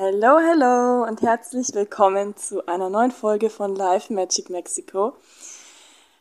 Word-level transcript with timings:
Hello, 0.00 0.38
hello 0.38 1.02
und 1.08 1.22
herzlich 1.22 1.74
willkommen 1.74 2.36
zu 2.36 2.64
einer 2.68 2.88
neuen 2.88 3.10
Folge 3.10 3.50
von 3.50 3.74
Live 3.74 4.10
Magic 4.10 4.48
Mexico. 4.48 5.14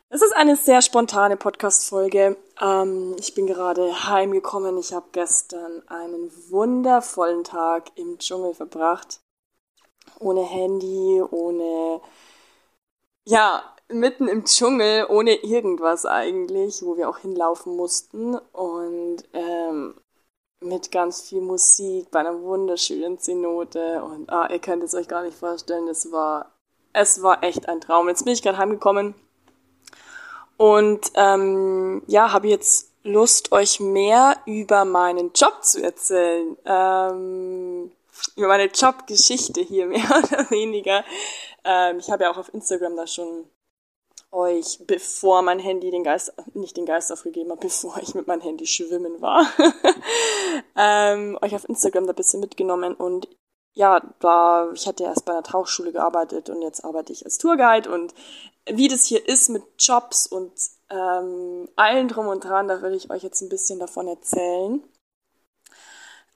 Das 0.09 0.23
ist 0.23 0.35
eine 0.35 0.55
sehr 0.55 0.81
spontane 0.81 1.37
Podcast-Folge. 1.37 2.37
Ähm, 2.59 3.15
ich 3.19 3.35
bin 3.35 3.45
gerade 3.45 4.09
heimgekommen. 4.09 4.79
Ich 4.79 4.93
habe 4.93 5.05
gestern 5.11 5.87
einen 5.89 6.31
wundervollen 6.49 7.43
Tag 7.43 7.91
im 7.93 8.17
Dschungel 8.17 8.55
verbracht. 8.55 9.19
Ohne 10.19 10.41
Handy, 10.41 11.21
ohne, 11.29 12.01
ja, 13.25 13.61
mitten 13.89 14.27
im 14.27 14.43
Dschungel, 14.45 15.05
ohne 15.07 15.35
irgendwas 15.35 16.07
eigentlich, 16.07 16.81
wo 16.81 16.97
wir 16.97 17.07
auch 17.07 17.19
hinlaufen 17.19 17.75
mussten. 17.75 18.39
Und 18.53 19.17
ähm, 19.33 19.93
mit 20.61 20.91
ganz 20.91 21.21
viel 21.21 21.41
Musik, 21.41 22.09
bei 22.11 22.19
einer 22.19 22.41
wunderschönen 22.41 23.19
Zenote 23.19 24.03
und 24.03 24.29
ah, 24.29 24.47
ihr 24.51 24.59
könnt 24.59 24.83
es 24.83 24.95
euch 24.95 25.07
gar 25.07 25.23
nicht 25.23 25.37
vorstellen, 25.37 25.87
es 25.87 26.11
war, 26.11 26.51
es 26.93 27.21
war 27.21 27.43
echt 27.43 27.69
ein 27.69 27.81
Traum. 27.81 28.09
Jetzt 28.09 28.25
bin 28.25 28.33
ich 28.33 28.41
gerade 28.41 28.57
heimgekommen 28.57 29.13
und 30.57 31.11
ähm, 31.15 32.01
ja, 32.07 32.31
habe 32.31 32.47
jetzt 32.47 32.91
Lust, 33.03 33.51
euch 33.53 33.79
mehr 33.79 34.35
über 34.45 34.83
meinen 34.83 35.31
Job 35.33 35.63
zu 35.63 35.81
erzählen, 35.81 36.57
ähm, 36.65 37.91
über 38.35 38.47
meine 38.47 38.65
Jobgeschichte 38.65 39.61
hier 39.61 39.85
mehr 39.87 40.09
oder 40.09 40.49
weniger. 40.51 41.05
Ähm, 41.63 41.99
ich 41.99 42.09
habe 42.11 42.23
ja 42.23 42.31
auch 42.31 42.37
auf 42.37 42.53
Instagram 42.53 42.95
da 42.95 43.07
schon 43.07 43.45
euch, 44.37 44.79
bevor 44.85 45.41
mein 45.41 45.59
Handy 45.59 45.91
den 45.91 46.03
Geist, 46.03 46.31
nicht 46.53 46.77
den 46.77 46.85
Geist 46.85 47.11
aufgegeben 47.11 47.51
hat, 47.51 47.59
bevor 47.59 47.97
ich 48.01 48.15
mit 48.15 48.27
meinem 48.27 48.41
Handy 48.41 48.65
schwimmen 48.65 49.19
war, 49.19 49.45
ähm, 50.77 51.37
euch 51.41 51.55
auf 51.55 51.67
Instagram 51.67 52.05
da 52.05 52.13
ein 52.13 52.15
bisschen 52.15 52.39
mitgenommen 52.39 52.93
und 52.93 53.27
ja, 53.73 54.01
da, 54.19 54.71
ich 54.73 54.87
hatte 54.87 55.03
erst 55.03 55.25
bei 55.25 55.33
einer 55.33 55.43
Tauchschule 55.43 55.91
gearbeitet 55.91 56.49
und 56.49 56.61
jetzt 56.61 56.83
arbeite 56.83 57.13
ich 57.13 57.25
als 57.25 57.37
Tourguide 57.37 57.91
und 57.91 58.13
wie 58.69 58.87
das 58.87 59.05
hier 59.05 59.27
ist 59.27 59.49
mit 59.49 59.63
Jobs 59.77 60.25
und 60.27 60.51
ähm, 60.89 61.69
allen 61.75 62.07
drum 62.07 62.27
und 62.27 62.43
dran, 62.43 62.67
da 62.67 62.81
will 62.81 62.93
ich 62.93 63.11
euch 63.11 63.23
jetzt 63.23 63.41
ein 63.41 63.49
bisschen 63.49 63.79
davon 63.79 64.07
erzählen 64.07 64.83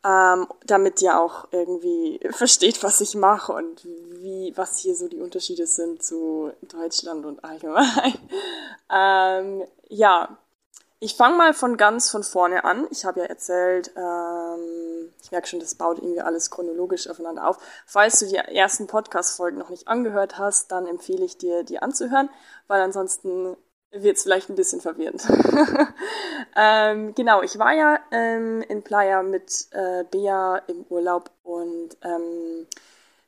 ähm, 0.03 0.47
damit 0.65 1.01
ihr 1.01 1.19
auch 1.19 1.47
irgendwie 1.51 2.19
versteht, 2.31 2.83
was 2.83 3.01
ich 3.01 3.15
mache 3.15 3.53
und 3.53 3.85
wie, 3.85 4.53
was 4.55 4.79
hier 4.79 4.95
so 4.95 5.07
die 5.07 5.19
Unterschiede 5.19 5.67
sind 5.67 6.03
zu 6.03 6.51
Deutschland 6.61 7.25
und 7.25 7.43
allgemein. 7.43 8.17
ähm, 8.91 9.63
ja, 9.89 10.37
ich 11.03 11.15
fange 11.15 11.35
mal 11.35 11.53
von 11.55 11.77
ganz 11.77 12.11
von 12.11 12.23
vorne 12.23 12.63
an. 12.63 12.87
Ich 12.91 13.05
habe 13.05 13.21
ja 13.21 13.25
erzählt, 13.25 13.91
ähm, 13.95 15.11
ich 15.21 15.31
merke 15.31 15.47
schon, 15.47 15.59
das 15.59 15.73
baut 15.73 15.97
irgendwie 15.97 16.21
alles 16.21 16.51
chronologisch 16.51 17.07
aufeinander 17.07 17.47
auf. 17.47 17.57
Falls 17.87 18.19
du 18.19 18.27
die 18.27 18.35
ersten 18.35 18.85
Podcast-Folgen 18.85 19.57
noch 19.57 19.69
nicht 19.69 19.87
angehört 19.87 20.37
hast, 20.37 20.71
dann 20.71 20.85
empfehle 20.85 21.25
ich 21.25 21.37
dir, 21.37 21.63
die 21.63 21.81
anzuhören, 21.81 22.29
weil 22.67 22.81
ansonsten 22.81 23.57
wird 23.91 24.17
es 24.17 24.23
vielleicht 24.23 24.49
ein 24.49 24.55
bisschen 24.55 24.81
verwirrend. 24.81 25.23
ähm, 26.55 27.13
genau, 27.13 27.41
ich 27.41 27.59
war 27.59 27.73
ja 27.73 27.99
ähm, 28.11 28.61
in 28.61 28.83
Playa 28.83 29.21
mit 29.23 29.67
äh, 29.71 30.03
Bea 30.09 30.57
im 30.67 30.85
Urlaub 30.89 31.31
und 31.43 31.97
ähm, 32.03 32.67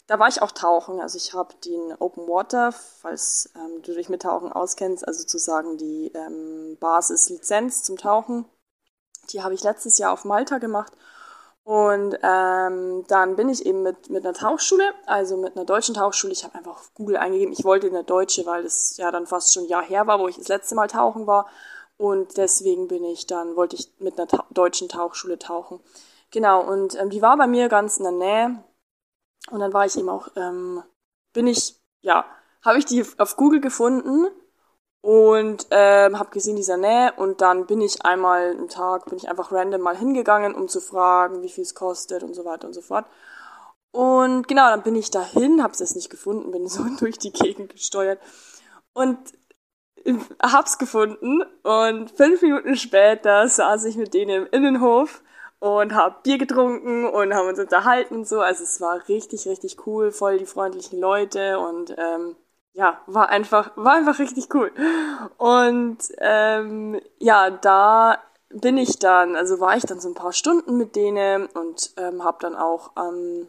da 0.08 0.20
war 0.20 0.28
ich 0.28 0.42
auch 0.42 0.52
tauchen. 0.52 1.00
Also 1.00 1.18
ich 1.18 1.34
habe 1.34 1.54
den 1.66 1.94
Open 2.00 2.28
Water, 2.28 2.72
falls 2.72 3.52
ähm, 3.56 3.82
du 3.82 3.94
dich 3.94 4.10
mit 4.10 4.22
Tauchen 4.22 4.52
auskennst, 4.52 5.08
also 5.08 5.22
sozusagen 5.22 5.78
die 5.78 6.12
ähm, 6.14 6.78
Basislizenz 6.80 7.84
zum 7.84 7.98
Tauchen. 7.98 8.46
Die 9.32 9.42
habe 9.42 9.54
ich 9.54 9.64
letztes 9.64 9.98
Jahr 9.98 10.12
auf 10.12 10.26
Malta 10.26 10.58
gemacht 10.58 10.94
und 11.66 12.18
ähm, 12.22 13.06
dann 13.08 13.38
bin 13.38 13.48
ich 13.48 13.66
eben 13.66 13.84
mit, 13.84 14.10
mit 14.10 14.26
einer 14.26 14.34
Tauchschule, 14.34 14.84
also 15.06 15.38
mit 15.38 15.56
einer 15.56 15.66
deutschen 15.66 15.96
Tauchschule. 15.96 16.34
Ich 16.34 16.44
habe 16.44 16.56
einfach 16.56 16.74
auf 16.74 16.94
Google 16.94 17.16
eingegeben, 17.16 17.54
ich 17.54 17.64
wollte 17.64 17.88
eine 17.88 18.04
deutsche, 18.04 18.46
weil 18.46 18.64
das 18.64 18.98
ja 18.98 19.12
dann 19.12 19.28
fast 19.28 19.54
schon 19.54 19.64
ein 19.64 19.70
Jahr 19.70 19.84
her 19.84 20.06
war, 20.06 20.20
wo 20.20 20.28
ich 20.28 20.36
das 20.36 20.50
letzte 20.50 20.76
Mal 20.76 20.88
tauchen 20.88 21.26
war. 21.26 21.48
Und 21.96 22.36
deswegen 22.38 22.90
bin 22.90 23.06
ich 23.06 23.28
dann, 23.28 23.56
wollte 23.56 23.78
ich 23.78 23.94
mit 24.00 24.18
einer 24.20 24.28
ta 24.28 24.46
deutschen 24.50 24.90
Tauchschule 24.90 25.40
tauchen. 25.40 25.80
Genau, 26.32 26.62
und 26.62 27.00
ähm, 27.00 27.10
die 27.10 27.22
war 27.22 27.38
bei 27.38 27.48
mir 27.48 27.70
ganz 27.70 27.98
in 27.98 28.04
der 28.04 28.12
Nähe. 28.12 28.64
Und 29.52 29.60
dann 29.60 29.74
war 29.74 29.86
ich 29.86 29.98
eben 29.98 30.10
auch, 30.10 30.30
ähm, 30.36 30.84
bin 31.32 31.48
ich, 31.48 31.80
ja, 32.02 32.26
habe 32.62 32.80
ich 32.80 32.86
die 32.86 33.06
auf 33.18 33.38
Google 33.38 33.62
gefunden 33.62 34.28
und 35.04 35.68
ähm, 35.70 36.18
habe 36.18 36.30
gesehen 36.30 36.56
dieser 36.56 36.78
Nähe 36.78 37.12
und 37.18 37.42
dann 37.42 37.66
bin 37.66 37.82
ich 37.82 38.06
einmal 38.06 38.52
einen 38.52 38.70
Tag 38.70 39.06
bin 39.08 39.18
ich 39.18 39.28
einfach 39.28 39.52
random 39.52 39.82
mal 39.82 39.98
hingegangen 39.98 40.56
um 40.56 40.70
zu 40.70 40.80
fragen 40.80 41.42
wie 41.42 41.50
viel 41.50 41.64
es 41.66 41.76
kostet 41.76 42.24
und 42.24 42.34
so 42.34 42.46
weiter 42.46 42.68
und 42.68 42.74
so 42.74 42.82
fort. 42.82 43.06
Und 43.92 44.48
genau 44.48 44.70
dann 44.70 44.82
bin 44.82 44.96
ich 44.96 45.12
dahin 45.12 45.62
habe 45.62 45.74
es 45.74 45.96
nicht 45.96 46.10
gefunden 46.10 46.52
bin 46.52 46.68
so 46.70 46.86
durch 47.00 47.20
die 47.20 47.34
Gegend 47.34 47.70
gesteuert 47.70 48.20
und 48.94 49.18
hab's 50.42 50.78
gefunden. 50.78 51.44
Und 51.64 52.10
fünf 52.12 52.42
Minuten 52.42 52.78
später 52.78 53.48
saß 53.48 53.84
ich 53.86 53.98
mit 53.98 54.14
denen 54.14 54.46
im 54.46 54.48
Innenhof 54.52 55.22
und 55.60 55.96
hab 55.96 56.24
Bier 56.24 56.38
getrunken 56.38 57.08
und 57.10 57.34
haben 57.34 57.50
uns 57.50 57.60
unterhalten 57.60 58.16
und 58.16 58.28
so. 58.28 58.40
Also 58.40 58.64
es 58.64 58.80
war 58.80 59.06
richtig 59.10 59.48
richtig 59.48 59.86
cool 59.86 60.12
voll 60.12 60.38
die 60.38 60.46
freundlichen 60.46 61.02
Leute 61.02 61.60
und 61.60 61.94
ähm, 61.98 62.38
ja, 62.74 63.02
war 63.06 63.30
einfach, 63.30 63.72
war 63.76 63.94
einfach 63.94 64.20
richtig 64.20 64.54
cool. 64.54 64.72
Und 65.38 65.98
ähm, 66.18 67.00
ja, 67.20 67.50
da 67.52 68.18
bin 68.50 68.78
ich 68.78 69.00
dann, 69.00 69.36
also 69.36 69.60
war 69.60 69.78
ich 69.78 69.84
dann 69.84 70.00
so 70.00 70.10
ein 70.10 70.16
paar 70.16 70.34
Stunden 70.34 70.78
mit 70.78 70.96
denen 70.96 71.48
und 71.48 71.94
ähm, 71.98 72.24
habe 72.24 72.38
dann 72.42 72.56
auch 72.56 72.92
ähm, 72.98 73.48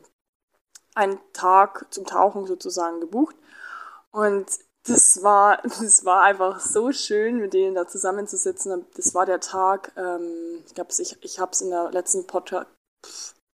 einen 0.94 1.18
Tag 1.32 1.86
zum 1.90 2.04
Tauchen 2.06 2.46
sozusagen 2.46 3.00
gebucht. 3.00 3.36
Und 4.10 4.46
das 4.86 5.22
war, 5.22 5.58
das 5.62 6.04
war 6.04 6.22
einfach 6.22 6.60
so 6.60 6.92
schön, 6.92 7.38
mit 7.38 7.54
denen 7.54 7.74
da 7.74 7.86
zusammenzusitzen. 7.86 8.84
Das 8.96 9.14
war 9.14 9.26
der 9.26 9.40
Tag, 9.40 9.92
ähm, 9.96 10.62
ich 10.66 10.74
glaube, 10.74 10.90
ich, 10.98 11.18
ich 11.22 11.40
habe 11.40 11.52
es 11.52 11.60
in 11.60 11.70
der 11.70 11.90
letzten 11.90 12.26
Pod 12.26 12.54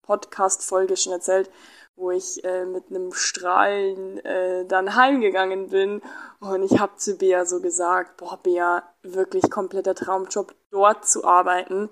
Podcast-Folge 0.04 0.98
schon 0.98 1.14
erzählt, 1.14 1.52
wo 2.00 2.12
ich 2.12 2.44
äh, 2.44 2.66
mit 2.66 2.86
einem 2.90 3.12
Strahlen 3.12 4.18
äh, 4.26 4.66
dann 4.66 4.96
heimgegangen 4.96 5.70
bin. 5.70 6.02
Und 6.40 6.64
ich 6.64 6.80
habe 6.80 6.96
zu 6.96 7.18
Bea 7.18 7.46
so 7.46 7.60
gesagt, 7.62 8.18
boah, 8.18 8.40
Bea, 8.42 8.84
wirklich 9.04 9.52
kompletter 9.52 9.94
Traumjob, 9.94 10.56
dort 10.72 11.06
zu 11.06 11.26
arbeiten. 11.26 11.90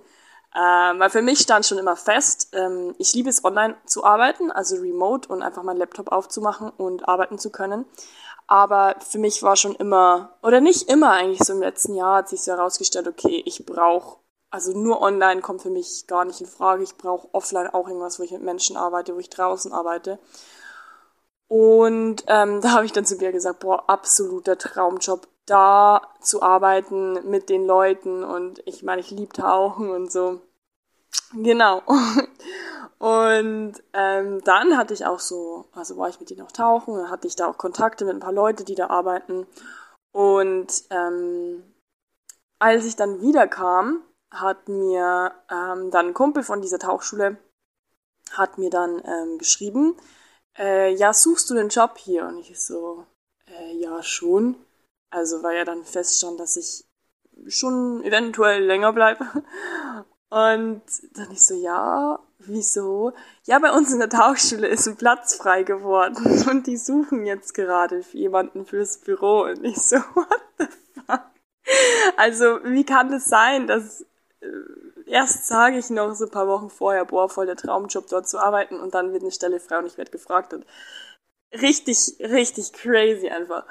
Ähm, 0.56 1.00
weil 1.00 1.09
für 1.09 1.22
mich 1.22 1.40
stand 1.40 1.66
schon 1.66 1.78
immer 1.78 1.97
fest, 1.97 2.50
ähm, 2.53 2.95
ich 2.97 3.13
liebe 3.13 3.29
es, 3.29 3.44
online 3.44 3.75
zu 3.85 4.06
arbeiten, 4.06 4.50
also 4.50 4.78
remote 4.78 5.28
und 5.28 5.44
einfach 5.44 5.62
meinen 5.62 5.78
Laptop 5.78 6.12
aufzumachen 6.12 6.69
und 6.69 7.07
arbeiten 7.07 7.38
zu 7.38 7.51
können. 7.51 7.85
Aber 8.47 8.95
für 9.01 9.19
mich 9.19 9.44
war 9.44 9.57
schon 9.57 9.75
immer, 9.75 10.38
oder 10.41 10.62
nicht 10.62 10.89
immer 10.89 11.12
eigentlich 11.12 11.44
so 11.44 11.51
im 11.53 11.62
letzten 11.62 11.95
Jahr 11.95 12.18
hat 12.18 12.29
sich 12.29 12.41
so 12.41 12.53
herausgestellt, 12.53 13.07
okay, 13.07 13.44
ich 13.45 13.66
brauche 13.66 14.19
also 14.49 14.77
nur 14.77 15.01
online 15.01 15.41
kommt 15.41 15.61
für 15.61 15.69
mich 15.69 16.07
gar 16.07 16.25
nicht 16.25 16.41
in 16.41 16.47
Frage. 16.47 16.83
Ich 16.83 16.95
brauche 16.95 17.27
offline 17.33 17.67
auch 17.67 17.87
irgendwas, 17.87 18.19
wo 18.19 18.23
ich 18.23 18.31
mit 18.31 18.43
Menschen 18.43 18.77
arbeite, 18.77 19.15
wo 19.15 19.19
ich 19.19 19.29
draußen 19.29 19.73
arbeite. 19.73 20.19
Und 21.47 22.23
ähm, 22.27 22.61
da 22.61 22.71
habe 22.71 22.85
ich 22.85 22.93
dann 22.93 23.05
zu 23.05 23.15
mir 23.17 23.31
gesagt, 23.31 23.59
boah, 23.59 23.89
absoluter 23.89 24.57
Traumjob, 24.57 25.27
da 25.45 26.01
zu 26.21 26.41
arbeiten 26.41 27.29
mit 27.29 27.49
den 27.49 27.65
Leuten. 27.65 28.23
Und 28.23 28.61
ich 28.65 28.83
meine, 28.83 29.01
ich 29.01 29.11
liebe 29.11 29.33
Tauchen 29.33 29.89
und 29.89 30.11
so. 30.11 30.41
Genau. 31.33 31.81
Und 32.99 33.75
ähm, 33.93 34.43
dann 34.43 34.75
hatte 34.75 34.93
ich 34.93 35.05
auch 35.05 35.19
so, 35.19 35.65
also 35.73 35.97
war 35.97 36.09
ich 36.09 36.19
mit 36.19 36.31
denen 36.31 36.41
auch 36.41 36.51
tauchen, 36.51 36.95
dann 36.95 37.11
hatte 37.11 37.27
ich 37.27 37.35
da 37.35 37.47
auch 37.47 37.57
Kontakte 37.57 38.05
mit 38.05 38.15
ein 38.15 38.19
paar 38.19 38.33
Leute, 38.33 38.63
die 38.63 38.73
da 38.73 38.87
arbeiten. 38.87 39.45
Und 40.11 40.83
ähm, 40.89 41.63
als 42.57 42.85
ich 42.85 42.95
dann 42.95 43.21
wiederkam, 43.21 44.01
hat 44.39 44.67
mir 44.67 45.33
ähm, 45.49 45.91
dann 45.91 46.07
ein 46.07 46.13
Kumpel 46.13 46.43
von 46.43 46.61
dieser 46.61 46.79
Tauchschule 46.79 47.37
hat 48.31 48.57
mir 48.57 48.69
dann 48.69 49.01
ähm, 49.05 49.37
geschrieben, 49.37 49.95
äh, 50.57 50.94
ja, 50.94 51.13
suchst 51.13 51.50
du 51.50 51.53
den 51.53 51.69
Job 51.69 51.97
hier? 51.97 52.25
Und 52.25 52.39
ich 52.39 52.59
so, 52.59 53.06
äh, 53.47 53.75
ja, 53.77 54.01
schon. 54.03 54.56
Also, 55.09 55.44
weil 55.44 55.57
ja 55.57 55.65
dann 55.65 55.85
feststand, 55.85 56.39
dass 56.39 56.57
ich 56.57 56.85
schon 57.47 58.03
eventuell 58.03 58.63
länger 58.63 58.94
bleibe. 58.94 59.25
Und 60.29 60.81
dann 61.13 61.31
ich 61.31 61.45
so, 61.45 61.53
ja, 61.53 62.19
wieso? 62.39 63.13
Ja, 63.45 63.59
bei 63.59 63.71
uns 63.71 63.94
in 63.94 64.00
der 64.00 64.09
Tauchschule 64.09 64.67
ist 64.67 64.85
ein 64.85 64.97
Platz 64.97 65.35
frei 65.35 65.63
geworden 65.63 66.44
und 66.50 66.67
die 66.67 66.75
suchen 66.75 67.25
jetzt 67.25 67.53
gerade 67.53 68.03
jemanden 68.12 68.65
fürs 68.65 68.97
Büro. 68.97 69.44
Und 69.44 69.63
ich 69.63 69.77
so, 69.77 69.95
what 70.15 70.41
the 70.57 70.65
fuck? 71.06 71.21
Also, 72.17 72.59
wie 72.65 72.85
kann 72.85 73.07
es 73.13 73.23
das 73.23 73.29
sein, 73.29 73.67
dass 73.67 74.06
erst 75.07 75.48
sage 75.48 75.77
ich 75.77 75.89
noch 75.89 76.13
so 76.15 76.25
ein 76.25 76.31
paar 76.31 76.48
Wochen 76.48 76.69
vorher, 76.69 77.06
boah, 77.06 77.30
voll 77.30 77.45
der 77.45 77.56
Traumjob 77.56 78.07
dort 78.09 78.27
zu 78.27 78.39
arbeiten 78.39 78.80
und 78.80 78.94
dann 78.94 79.13
wird 79.13 79.24
eine 79.24 79.31
Stelle 79.31 79.59
frei 79.59 79.80
und 79.80 79.88
ich 79.88 79.98
werde 79.98 80.12
gefragt 80.12 80.54
und 80.54 80.65
richtig, 81.54 82.18
richtig 82.19 82.74
crazy 82.74 83.30
einfach. 83.30 83.65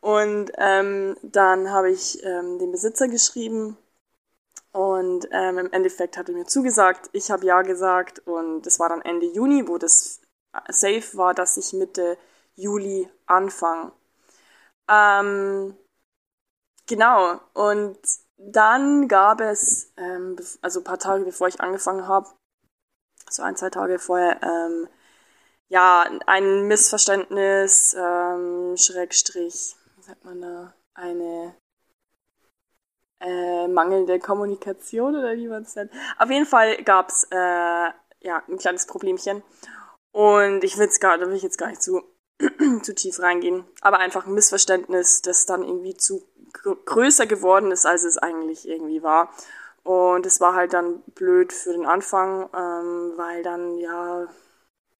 Und 0.00 0.52
ähm, 0.58 1.16
dann 1.22 1.70
habe 1.70 1.90
ich 1.90 2.22
ähm, 2.24 2.58
den 2.58 2.72
Besitzer 2.72 3.08
geschrieben 3.08 3.76
und 4.72 5.28
ähm, 5.32 5.58
im 5.58 5.72
Endeffekt 5.72 6.16
hat 6.16 6.28
er 6.28 6.34
mir 6.34 6.46
zugesagt, 6.46 7.10
ich 7.12 7.30
habe 7.30 7.44
ja 7.46 7.62
gesagt 7.62 8.20
und 8.26 8.66
es 8.66 8.78
war 8.78 8.88
dann 8.88 9.02
Ende 9.02 9.26
Juni, 9.26 9.66
wo 9.68 9.78
das 9.78 10.20
safe 10.68 11.16
war, 11.16 11.34
dass 11.34 11.56
ich 11.56 11.72
Mitte 11.72 12.16
Juli 12.56 13.08
anfange. 13.26 13.92
Ähm, 14.88 15.76
genau, 16.86 17.40
und 17.54 17.98
dann 18.40 19.06
gab 19.08 19.40
es, 19.40 19.92
ähm, 19.96 20.36
also 20.62 20.80
ein 20.80 20.84
paar 20.84 20.98
Tage 20.98 21.24
bevor 21.24 21.48
ich 21.48 21.60
angefangen 21.60 22.08
habe, 22.08 22.28
so 23.28 23.42
ein, 23.42 23.56
zwei 23.56 23.70
Tage 23.70 23.98
vorher, 23.98 24.42
ähm, 24.42 24.88
ja, 25.68 26.04
ein 26.26 26.66
Missverständnis, 26.66 27.94
ähm, 27.98 28.76
Schrägstrich, 28.76 29.76
wie 29.96 30.02
sagt 30.02 30.24
man 30.24 30.40
da, 30.40 30.74
eine 30.94 31.54
äh, 33.20 33.68
mangelnde 33.68 34.18
Kommunikation 34.18 35.16
oder 35.16 35.36
wie 35.36 35.46
man 35.46 35.62
es 35.62 35.76
nennt. 35.76 35.92
Auf 36.18 36.30
jeden 36.30 36.46
Fall 36.46 36.82
gab's 36.82 37.24
äh, 37.30 37.36
ja 37.36 38.42
ein 38.48 38.58
kleines 38.58 38.86
Problemchen 38.86 39.42
und 40.12 40.64
ich 40.64 40.78
will 40.78 40.88
gar, 41.00 41.18
da 41.18 41.26
will 41.26 41.36
ich 41.36 41.42
jetzt 41.42 41.58
gar 41.58 41.68
nicht 41.68 41.82
zu 41.82 42.02
zu 42.82 42.94
tief 42.94 43.20
reingehen, 43.20 43.64
aber 43.80 43.98
einfach 43.98 44.26
ein 44.26 44.34
Missverständnis, 44.34 45.22
das 45.22 45.46
dann 45.46 45.62
irgendwie 45.62 45.96
zu 45.96 46.22
größer 46.52 47.26
geworden 47.26 47.70
ist, 47.70 47.86
als 47.86 48.04
es 48.04 48.18
eigentlich 48.18 48.68
irgendwie 48.68 49.02
war. 49.02 49.32
Und 49.82 50.26
es 50.26 50.40
war 50.40 50.54
halt 50.54 50.72
dann 50.72 51.02
blöd 51.14 51.52
für 51.52 51.72
den 51.72 51.86
Anfang, 51.86 52.48
ähm, 52.54 53.12
weil 53.16 53.42
dann 53.42 53.78
ja 53.78 54.26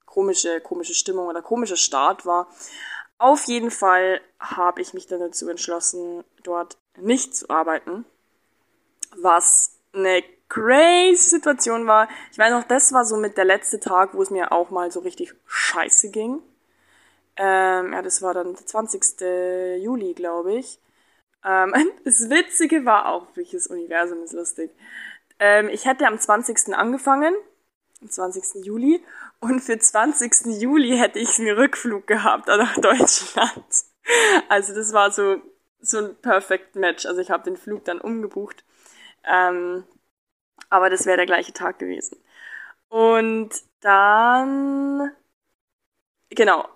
komische, 0.06 0.60
komische 0.60 0.94
Stimmung 0.94 1.28
oder 1.28 1.42
komischer 1.42 1.76
Start 1.76 2.26
war. 2.26 2.48
Auf 3.18 3.44
jeden 3.44 3.70
Fall 3.70 4.20
habe 4.38 4.80
ich 4.80 4.94
mich 4.94 5.06
dann 5.06 5.20
dazu 5.20 5.48
entschlossen, 5.48 6.24
dort 6.42 6.78
nicht 6.96 7.36
zu 7.36 7.50
arbeiten, 7.50 8.04
was 9.16 9.72
eine 9.92 10.22
crazy 10.48 11.28
Situation 11.28 11.86
war. 11.86 12.08
Ich 12.32 12.38
weiß 12.38 12.52
noch, 12.52 12.64
das 12.64 12.92
war 12.92 13.04
so 13.04 13.16
mit 13.16 13.36
der 13.36 13.44
letzte 13.44 13.78
Tag, 13.78 14.14
wo 14.14 14.22
es 14.22 14.30
mir 14.30 14.52
auch 14.52 14.70
mal 14.70 14.90
so 14.90 15.00
richtig 15.00 15.34
scheiße 15.46 16.10
ging. 16.10 16.42
Ähm, 17.40 17.92
ja, 17.94 18.02
das 18.02 18.20
war 18.22 18.34
dann 18.34 18.54
der 18.54 18.66
20. 18.66 19.78
Juli, 19.82 20.14
glaube 20.14 20.54
ich. 20.56 20.78
Ähm, 21.44 21.74
das 22.04 22.30
Witzige 22.30 22.84
war 22.84 23.08
auch, 23.08 23.28
welches 23.36 23.66
Universum 23.68 24.22
ist 24.24 24.34
lustig. 24.34 24.72
Ähm, 25.40 25.68
ich 25.70 25.86
hätte 25.86 26.06
am 26.06 26.18
20. 26.18 26.74
angefangen, 26.74 27.34
am 28.02 28.10
20. 28.10 28.64
Juli, 28.66 29.04
und 29.40 29.60
für 29.60 29.78
20. 29.78 30.60
Juli 30.60 30.98
hätte 30.98 31.18
ich 31.20 31.38
einen 31.38 31.56
Rückflug 31.56 32.06
gehabt 32.06 32.48
nach 32.48 32.76
Deutschland. 32.78 33.64
Also 34.48 34.74
das 34.74 34.92
war 34.92 35.12
so, 35.12 35.40
so 35.80 35.98
ein 35.98 36.16
perfect 36.16 36.74
Match. 36.76 37.06
Also 37.06 37.20
ich 37.20 37.30
habe 37.30 37.44
den 37.44 37.56
Flug 37.56 37.84
dann 37.84 38.00
umgebucht. 38.00 38.64
Ähm, 39.24 39.84
aber 40.70 40.90
das 40.90 41.06
wäre 41.06 41.18
der 41.18 41.26
gleiche 41.26 41.52
Tag 41.52 41.78
gewesen. 41.78 42.18
Und 42.90 43.50
dann, 43.80 45.12
genau, 46.30 46.68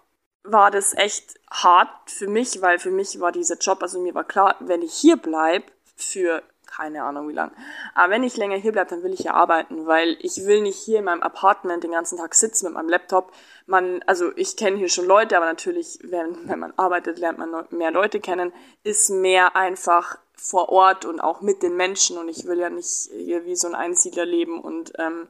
war 0.45 0.71
das 0.71 0.95
echt 0.95 1.35
hart 1.51 2.11
für 2.11 2.29
mich, 2.29 2.61
weil 2.63 2.79
für 2.79 2.91
mich 2.91 3.19
war 3.21 3.33
dieser 3.33 3.57
Job, 3.57 3.83
also 3.83 4.01
mir 4.01 4.15
war 4.15 4.25
klar, 4.25 4.57
wenn 4.61 4.83
ich 4.83 4.93
hier 4.93 5.17
bleib 5.17 5.65
für 5.97 6.43
keine 6.67 7.05
Ahnung 7.05 7.29
wie 7.29 7.35
lang. 7.35 7.53
Aber 7.95 8.13
wenn 8.13 8.25
ich 8.25 8.37
länger 8.37 8.57
hier 8.57 8.73
bleibe, 8.73 8.91
dann 8.91 9.03
will 9.03 9.13
ich 9.13 9.21
ja 9.21 9.35
arbeiten, 9.35 9.87
weil 9.87 10.17
ich 10.21 10.45
will 10.45 10.61
nicht 10.61 10.79
hier 10.79 10.99
in 10.99 11.05
meinem 11.05 11.23
Apartment 11.23 11.85
den 11.85 11.93
ganzen 11.93 12.19
Tag 12.19 12.35
sitzen 12.35 12.67
mit 12.67 12.75
meinem 12.75 12.89
Laptop. 12.89 13.33
Man, 13.67 14.03
also 14.07 14.33
ich 14.37 14.57
kenne 14.57 14.77
hier 14.77 14.89
schon 14.89 15.07
Leute, 15.07 15.37
aber 15.37 15.47
natürlich, 15.47 16.01
wenn, 16.03 16.49
wenn 16.49 16.59
man 16.59 16.73
arbeitet, 16.77 17.19
lernt 17.19 17.39
man 17.39 17.67
mehr 17.71 17.93
Leute 17.93 18.19
kennen, 18.19 18.53
ist 18.83 19.11
mehr 19.11 19.55
einfach 19.55 20.19
vor 20.37 20.69
Ort 20.71 21.05
und 21.05 21.21
auch 21.21 21.41
mit 21.41 21.63
den 21.63 21.77
Menschen 21.77 22.19
und 22.19 22.29
ich 22.29 22.47
will 22.47 22.59
ja 22.59 22.71
nicht 22.71 23.09
hier 23.13 23.45
wie 23.45 23.57
so 23.57 23.69
ein 23.69 23.75
Einsiedler 23.75 24.27
leben 24.27 24.61
und 24.61 24.93
ähm, 24.99 25.29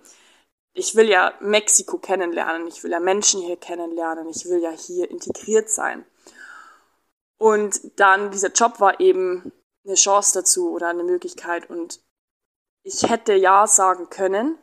ich 0.74 0.96
will 0.96 1.08
ja 1.08 1.32
Mexiko 1.40 1.98
kennenlernen, 1.98 2.66
ich 2.66 2.82
will 2.82 2.90
ja 2.90 3.00
Menschen 3.00 3.40
hier 3.40 3.56
kennenlernen, 3.56 4.28
ich 4.28 4.44
will 4.46 4.60
ja 4.60 4.70
hier 4.70 5.08
integriert 5.10 5.70
sein. 5.70 6.04
Und 7.38 7.80
dann 7.98 8.32
dieser 8.32 8.50
Job 8.50 8.80
war 8.80 9.00
eben 9.00 9.52
eine 9.84 9.94
Chance 9.94 10.32
dazu 10.34 10.72
oder 10.72 10.88
eine 10.88 11.04
Möglichkeit 11.04 11.70
und 11.70 12.02
ich 12.82 13.04
hätte 13.08 13.34
ja 13.34 13.66
sagen 13.66 14.10
können 14.10 14.58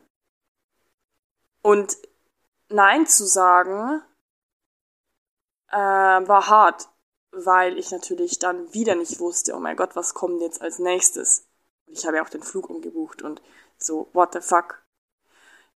und 1.62 1.96
nein 2.68 3.06
zu 3.06 3.26
sagen 3.26 4.02
äh, 5.68 5.76
war 5.76 6.48
hart, 6.48 6.88
weil 7.30 7.78
ich 7.78 7.90
natürlich 7.90 8.38
dann 8.38 8.72
wieder 8.74 8.94
nicht 8.94 9.18
wusste, 9.18 9.54
oh 9.54 9.60
mein 9.60 9.76
Gott, 9.76 9.96
was 9.96 10.14
kommt 10.14 10.40
jetzt 10.40 10.60
als 10.60 10.78
nächstes? 10.78 11.48
Und 11.86 11.98
ich 11.98 12.06
habe 12.06 12.18
ja 12.18 12.24
auch 12.24 12.28
den 12.28 12.42
Flug 12.42 12.68
umgebucht 12.68 13.22
und 13.22 13.40
so, 13.78 14.08
what 14.12 14.32
the 14.34 14.40
fuck? 14.40 14.81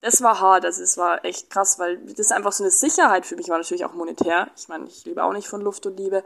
Das 0.05 0.23
war 0.23 0.41
hart, 0.41 0.65
also 0.65 0.83
es 0.83 0.99
war 0.99 1.25
echt 1.25 1.49
krass, 1.49 1.79
weil 1.79 1.97
das 2.15 2.31
einfach 2.31 2.53
so 2.53 2.63
eine 2.63 2.71
Sicherheit 2.71 3.25
für 3.25 3.37
mich 3.37 3.49
war, 3.49 3.57
natürlich 3.57 3.85
auch 3.87 3.95
monetär. 3.95 4.49
Ich 4.57 4.69
meine, 4.69 4.87
ich 4.87 5.05
lebe 5.07 5.25
auch 5.25 5.33
nicht 5.33 5.49
von 5.49 5.63
Luft 5.63 5.87
und 5.87 5.99
Liebe. 5.99 6.23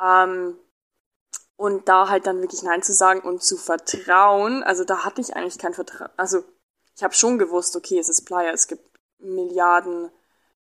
Ähm, 0.00 0.58
und 1.56 1.88
da 1.88 2.08
halt 2.08 2.26
dann 2.26 2.40
wirklich 2.40 2.62
Nein 2.62 2.82
zu 2.82 2.92
sagen 2.92 3.20
und 3.20 3.42
zu 3.42 3.56
vertrauen, 3.56 4.62
also 4.62 4.84
da 4.84 5.04
hatte 5.04 5.20
ich 5.20 5.34
eigentlich 5.34 5.58
kein 5.58 5.74
Vertrauen. 5.74 6.10
Also 6.16 6.44
ich 6.94 7.02
habe 7.02 7.14
schon 7.14 7.38
gewusst, 7.38 7.74
okay, 7.74 7.98
es 7.98 8.08
ist 8.08 8.26
Playa, 8.26 8.52
es 8.52 8.66
gibt 8.66 8.84
Milliarden 9.18 10.10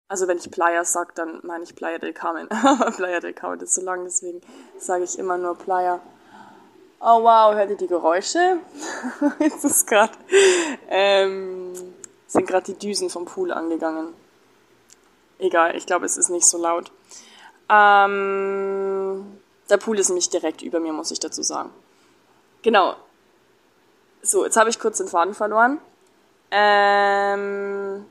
also 0.08 0.26
wenn 0.26 0.38
ich 0.38 0.50
Playa 0.50 0.84
sage, 0.84 1.12
dann 1.14 1.40
meine 1.42 1.64
ich 1.64 1.76
Playa 1.76 1.98
del 1.98 2.14
Carmen. 2.14 2.48
Playa 2.96 3.20
del 3.20 3.34
Carmen 3.34 3.60
ist 3.60 3.74
so 3.74 3.82
lang, 3.82 4.04
deswegen 4.04 4.40
sage 4.78 5.04
ich 5.04 5.18
immer 5.18 5.36
nur 5.36 5.56
Playa. 5.56 6.00
Oh 7.00 7.22
wow, 7.22 7.54
hört 7.54 7.70
ihr 7.70 7.76
die 7.76 7.86
Geräusche? 7.86 8.58
Jetzt 9.38 9.64
ist 9.64 9.86
gerade, 9.86 10.12
ähm, 10.88 11.72
sind 12.28 12.46
gerade 12.46 12.72
die 12.72 12.78
Düsen 12.78 13.10
vom 13.10 13.24
Pool 13.24 13.52
angegangen. 13.52 14.14
Egal, 15.38 15.76
ich 15.76 15.86
glaube, 15.86 16.06
es 16.06 16.16
ist 16.16 16.28
nicht 16.28 16.46
so 16.46 16.58
laut. 16.58 16.92
Ähm, 17.68 19.40
der 19.68 19.76
Pool 19.78 19.98
ist 19.98 20.08
nämlich 20.08 20.30
direkt 20.30 20.62
über 20.62 20.78
mir, 20.78 20.92
muss 20.92 21.10
ich 21.10 21.20
dazu 21.20 21.42
sagen. 21.42 21.70
Genau. 22.62 22.94
So, 24.22 24.44
jetzt 24.44 24.56
habe 24.56 24.70
ich 24.70 24.78
kurz 24.78 24.98
den 24.98 25.08
Faden 25.08 25.34
verloren. 25.34 25.80
Ähm, 26.50 28.04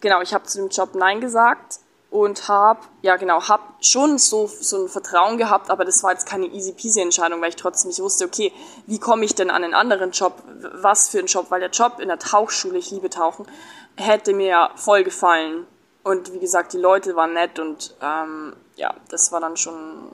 genau, 0.00 0.20
ich 0.20 0.34
habe 0.34 0.44
zu 0.44 0.58
dem 0.58 0.68
Job 0.68 0.94
Nein 0.94 1.20
gesagt 1.20 1.80
und 2.10 2.48
habe, 2.48 2.80
ja 3.02 3.16
genau, 3.16 3.48
habe 3.48 3.62
schon 3.80 4.18
so, 4.18 4.46
so 4.48 4.84
ein 4.84 4.88
Vertrauen 4.88 5.38
gehabt, 5.38 5.70
aber 5.70 5.84
das 5.84 6.02
war 6.02 6.12
jetzt 6.12 6.26
keine 6.26 6.46
easy 6.46 6.72
peasy 6.72 7.00
Entscheidung, 7.00 7.40
weil 7.40 7.50
ich 7.50 7.56
trotzdem 7.56 7.88
nicht 7.88 8.00
wusste, 8.00 8.24
okay, 8.24 8.52
wie 8.86 8.98
komme 8.98 9.24
ich 9.24 9.34
denn 9.34 9.50
an 9.50 9.62
einen 9.62 9.74
anderen 9.74 10.10
Job, 10.10 10.42
was 10.74 11.08
für 11.08 11.20
ein 11.20 11.26
Job, 11.26 11.46
weil 11.50 11.60
der 11.60 11.70
Job 11.70 12.00
in 12.00 12.08
der 12.08 12.18
Tauchschule, 12.18 12.78
ich 12.78 12.90
liebe 12.90 13.10
Tauchen, 13.10 13.46
hätte 13.96 14.32
mir 14.34 14.70
voll 14.74 15.04
gefallen. 15.04 15.66
Und 16.02 16.32
wie 16.32 16.38
gesagt, 16.38 16.72
die 16.72 16.78
Leute 16.78 17.14
waren 17.14 17.34
nett 17.34 17.58
und 17.58 17.94
ähm, 18.00 18.56
ja, 18.74 18.94
das 19.08 19.30
war 19.32 19.40
dann 19.40 19.56
schon 19.56 20.10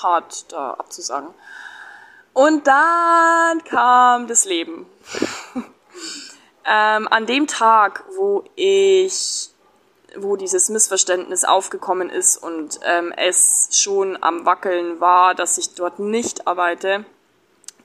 hart, 0.00 0.52
da 0.52 0.74
abzusagen. 0.74 1.30
Und 2.32 2.66
dann 2.66 3.64
kam 3.64 4.28
das 4.28 4.44
Leben. 4.44 4.86
Ähm, 6.70 7.08
an 7.08 7.24
dem 7.24 7.46
Tag, 7.46 8.04
wo 8.14 8.44
ich, 8.54 9.48
wo 10.16 10.36
dieses 10.36 10.68
Missverständnis 10.68 11.44
aufgekommen 11.44 12.10
ist 12.10 12.36
und 12.36 12.80
ähm, 12.84 13.12
es 13.16 13.68
schon 13.72 14.16
am 14.22 14.46
Wackeln 14.46 15.00
war, 15.00 15.34
dass 15.34 15.58
ich 15.58 15.74
dort 15.74 15.98
nicht 15.98 16.46
arbeite, 16.46 17.04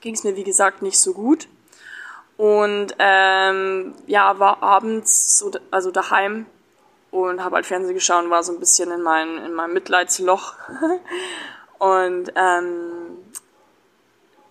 ging 0.00 0.14
es 0.14 0.24
mir 0.24 0.36
wie 0.36 0.44
gesagt 0.44 0.82
nicht 0.82 0.98
so 0.98 1.12
gut. 1.12 1.48
Und 2.36 2.94
ähm, 2.98 3.94
ja, 4.06 4.38
war 4.38 4.62
abends 4.62 5.38
so, 5.38 5.52
also 5.70 5.90
daheim 5.90 6.46
und 7.10 7.44
habe 7.44 7.56
halt 7.56 7.66
Fernsehen 7.66 7.94
geschaut 7.94 8.24
und 8.24 8.30
war 8.30 8.42
so 8.42 8.52
ein 8.52 8.58
bisschen 8.58 8.90
in, 8.90 9.02
mein, 9.02 9.38
in 9.38 9.54
meinem 9.54 9.72
Mitleidsloch. 9.72 10.54
und 11.78 12.32
ähm, 12.34 13.03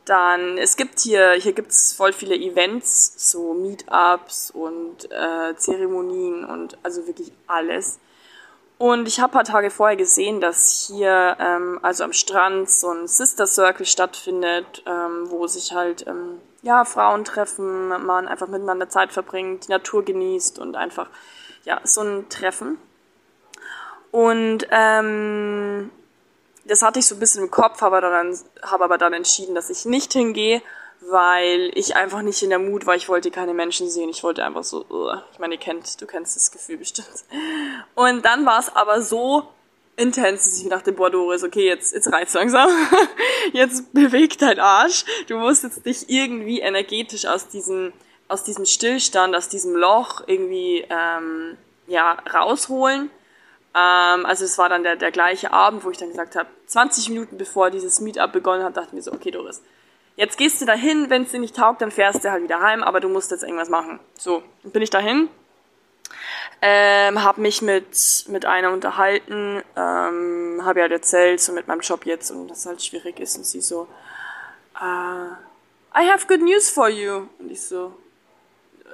dann, 0.05 0.57
es 0.57 0.75
gibt 0.75 1.00
hier, 1.00 1.33
hier 1.33 1.53
gibt's 1.53 1.93
voll 1.93 2.13
viele 2.13 2.36
Events, 2.36 3.13
so 3.31 3.53
Meetups 3.53 4.51
und 4.51 5.10
äh, 5.12 5.55
Zeremonien 5.55 6.45
und 6.45 6.77
also 6.83 7.07
wirklich 7.07 7.31
alles. 7.48 8.00
Und 8.77 9.07
ich 9.07 9.22
habe 9.22 9.31
paar 9.31 9.45
Tage 9.45 9.69
vorher 9.69 9.95
gesehen, 9.95 10.41
dass 10.41 10.88
hier, 10.88 11.38
ähm, 11.39 11.79
also 11.81 12.03
am 12.03 12.12
Strand, 12.12 12.69
so 12.69 12.89
ein 12.89 13.07
Sister 13.07 13.48
Circle 13.48 13.86
stattfindet, 13.86 14.83
ähm, 14.86 15.29
wo 15.29 15.48
sich 15.48 15.72
halt, 15.74 16.05
ähm, 16.05 16.41
ja, 16.63 16.83
Frauen 16.83 17.24
treffen, 17.24 17.88
man 17.88 18.27
einfach 18.27 18.48
miteinander 18.48 18.89
Zeit 18.89 19.13
verbringt, 19.13 19.67
die 19.67 19.72
Natur 19.72 20.03
genießt 20.03 20.60
und 20.60 20.75
einfach, 20.75 21.07
ja, 21.63 21.79
so 21.83 22.01
ein 22.01 22.27
Treffen. 22.29 22.77
Und 24.12 24.67
ähm, 24.69 25.89
das 26.65 26.82
hatte 26.82 27.00
ich 27.00 27.08
so 27.08 27.15
ein 27.15 27.20
bisschen 27.20 27.43
im 27.43 27.51
Kopf, 27.51 27.82
habe 27.82 28.01
dann, 28.01 28.38
habe 28.62 28.84
aber 28.84 28.98
dann 28.98 29.13
entschieden, 29.13 29.55
dass 29.55 29.70
ich 29.70 29.86
nicht 29.86 30.13
hingehe, 30.13 30.62
weil 31.01 31.72
ich 31.75 31.96
einfach 31.96 32.22
nicht 32.22 32.41
in 32.43 32.50
der 32.50 32.60
Mut 32.60 32.86
war. 32.86 32.96
Ich 32.96 33.10
wollte 33.10 33.32
keine 33.32 33.53
Menschen 33.53 33.89
sehen. 33.89 34.10
Ich 34.10 34.24
wollte 34.24 34.46
einfach 34.46 34.63
so, 34.63 34.86
uh, 34.89 35.17
ich 35.34 35.39
meine, 35.39 35.55
ihr 35.55 35.60
kennt, 35.60 36.01
du 36.01 36.05
kennst 36.05 36.36
das 36.36 36.51
Gefühl 36.51 36.77
bestimmt. 36.77 37.25
Und 37.96 38.24
dann 38.24 38.46
war 38.46 38.60
es 38.60 38.74
aber 38.74 39.01
so 39.01 39.48
intens, 39.96 40.46
dass 40.46 40.62
ich 40.62 40.70
dachte, 40.70 40.93
boah, 40.93 41.10
Doris, 41.10 41.43
okay, 41.43 41.67
jetzt, 41.67 41.93
jetzt 41.93 42.12
reizt 42.12 42.34
langsam. 42.36 42.70
jetzt 43.53 43.93
bewegt 43.93 44.41
dein 44.41 44.60
Arsch. 44.60 45.05
Du 45.27 45.38
musst 45.38 45.63
jetzt 45.63 45.86
dich 45.86 46.10
irgendwie 46.10 46.62
energetisch 46.62 47.25
aus 47.25 47.50
diesem, 47.50 47.91
aus 48.29 48.43
diesem 48.43 48.65
Stillstand, 48.65 49.36
aus 49.36 49.50
diesem 49.50 49.75
Loch 49.75 50.24
irgendwie, 50.25 50.86
ähm, 50.89 51.58
ja, 51.88 52.17
rausholen 52.34 53.12
Ähm, 53.75 54.25
also 54.25 54.45
es 54.45 54.57
war 54.57 54.69
dann 54.69 54.83
der, 54.83 54.95
der 54.95 55.11
gleiche 55.11 55.51
Abend, 55.51 55.83
wo 55.83 55.89
ich 55.89 55.97
dann 55.97 56.09
gesagt 56.09 56.35
habe, 56.35 56.49
20 56.67 57.09
Minuten 57.09 57.37
bevor 57.37 57.71
dieses 57.71 57.99
Meetup 58.01 58.31
begonnen 58.31 58.63
hat, 58.63 58.77
dachte 58.77 58.89
ich 58.89 58.93
mir 58.93 59.01
so, 59.01 59.11
okay 59.11 59.31
Doris, 59.31 59.61
jetzt 60.15 60.37
gehst 60.37 60.61
du 60.61 60.65
dahin, 60.65 61.09
wenn 61.09 61.23
es 61.23 61.31
dir 61.31 61.39
nicht 61.39 61.55
taugt, 61.55 61.81
dann 61.81 61.91
fährst 61.91 62.23
du 62.23 62.31
halt 62.31 62.43
wieder 62.43 62.61
heim, 62.61 62.83
aber 62.83 62.99
du 62.99 63.09
musst 63.09 63.31
jetzt 63.31 63.43
irgendwas 63.43 63.69
machen. 63.69 63.99
So, 64.17 64.43
bin 64.63 64.81
ich 64.81 64.91
dahin, 64.91 65.29
ähm, 66.61 67.23
habe 67.23 67.41
mich 67.41 67.61
mit, 67.61 68.25
mit 68.27 68.45
einer 68.45 68.71
unterhalten, 68.71 69.63
ähm, 69.75 70.61
habe 70.63 70.79
ja 70.79 70.83
halt 70.83 70.91
erzählt, 70.91 71.41
so 71.41 71.51
mit 71.51 71.67
meinem 71.67 71.81
Job 71.81 72.05
jetzt 72.05 72.31
und 72.31 72.47
dass 72.49 72.59
es 72.59 72.65
halt 72.67 72.83
schwierig 72.83 73.19
ist 73.19 73.37
und 73.37 73.45
sie 73.45 73.61
so, 73.61 73.87
uh, 74.79 75.35
I 75.95 76.09
have 76.09 76.27
good 76.27 76.41
news 76.41 76.69
for 76.69 76.89
you. 76.89 77.27
Und 77.39 77.51
ich 77.51 77.61
so, 77.61 77.93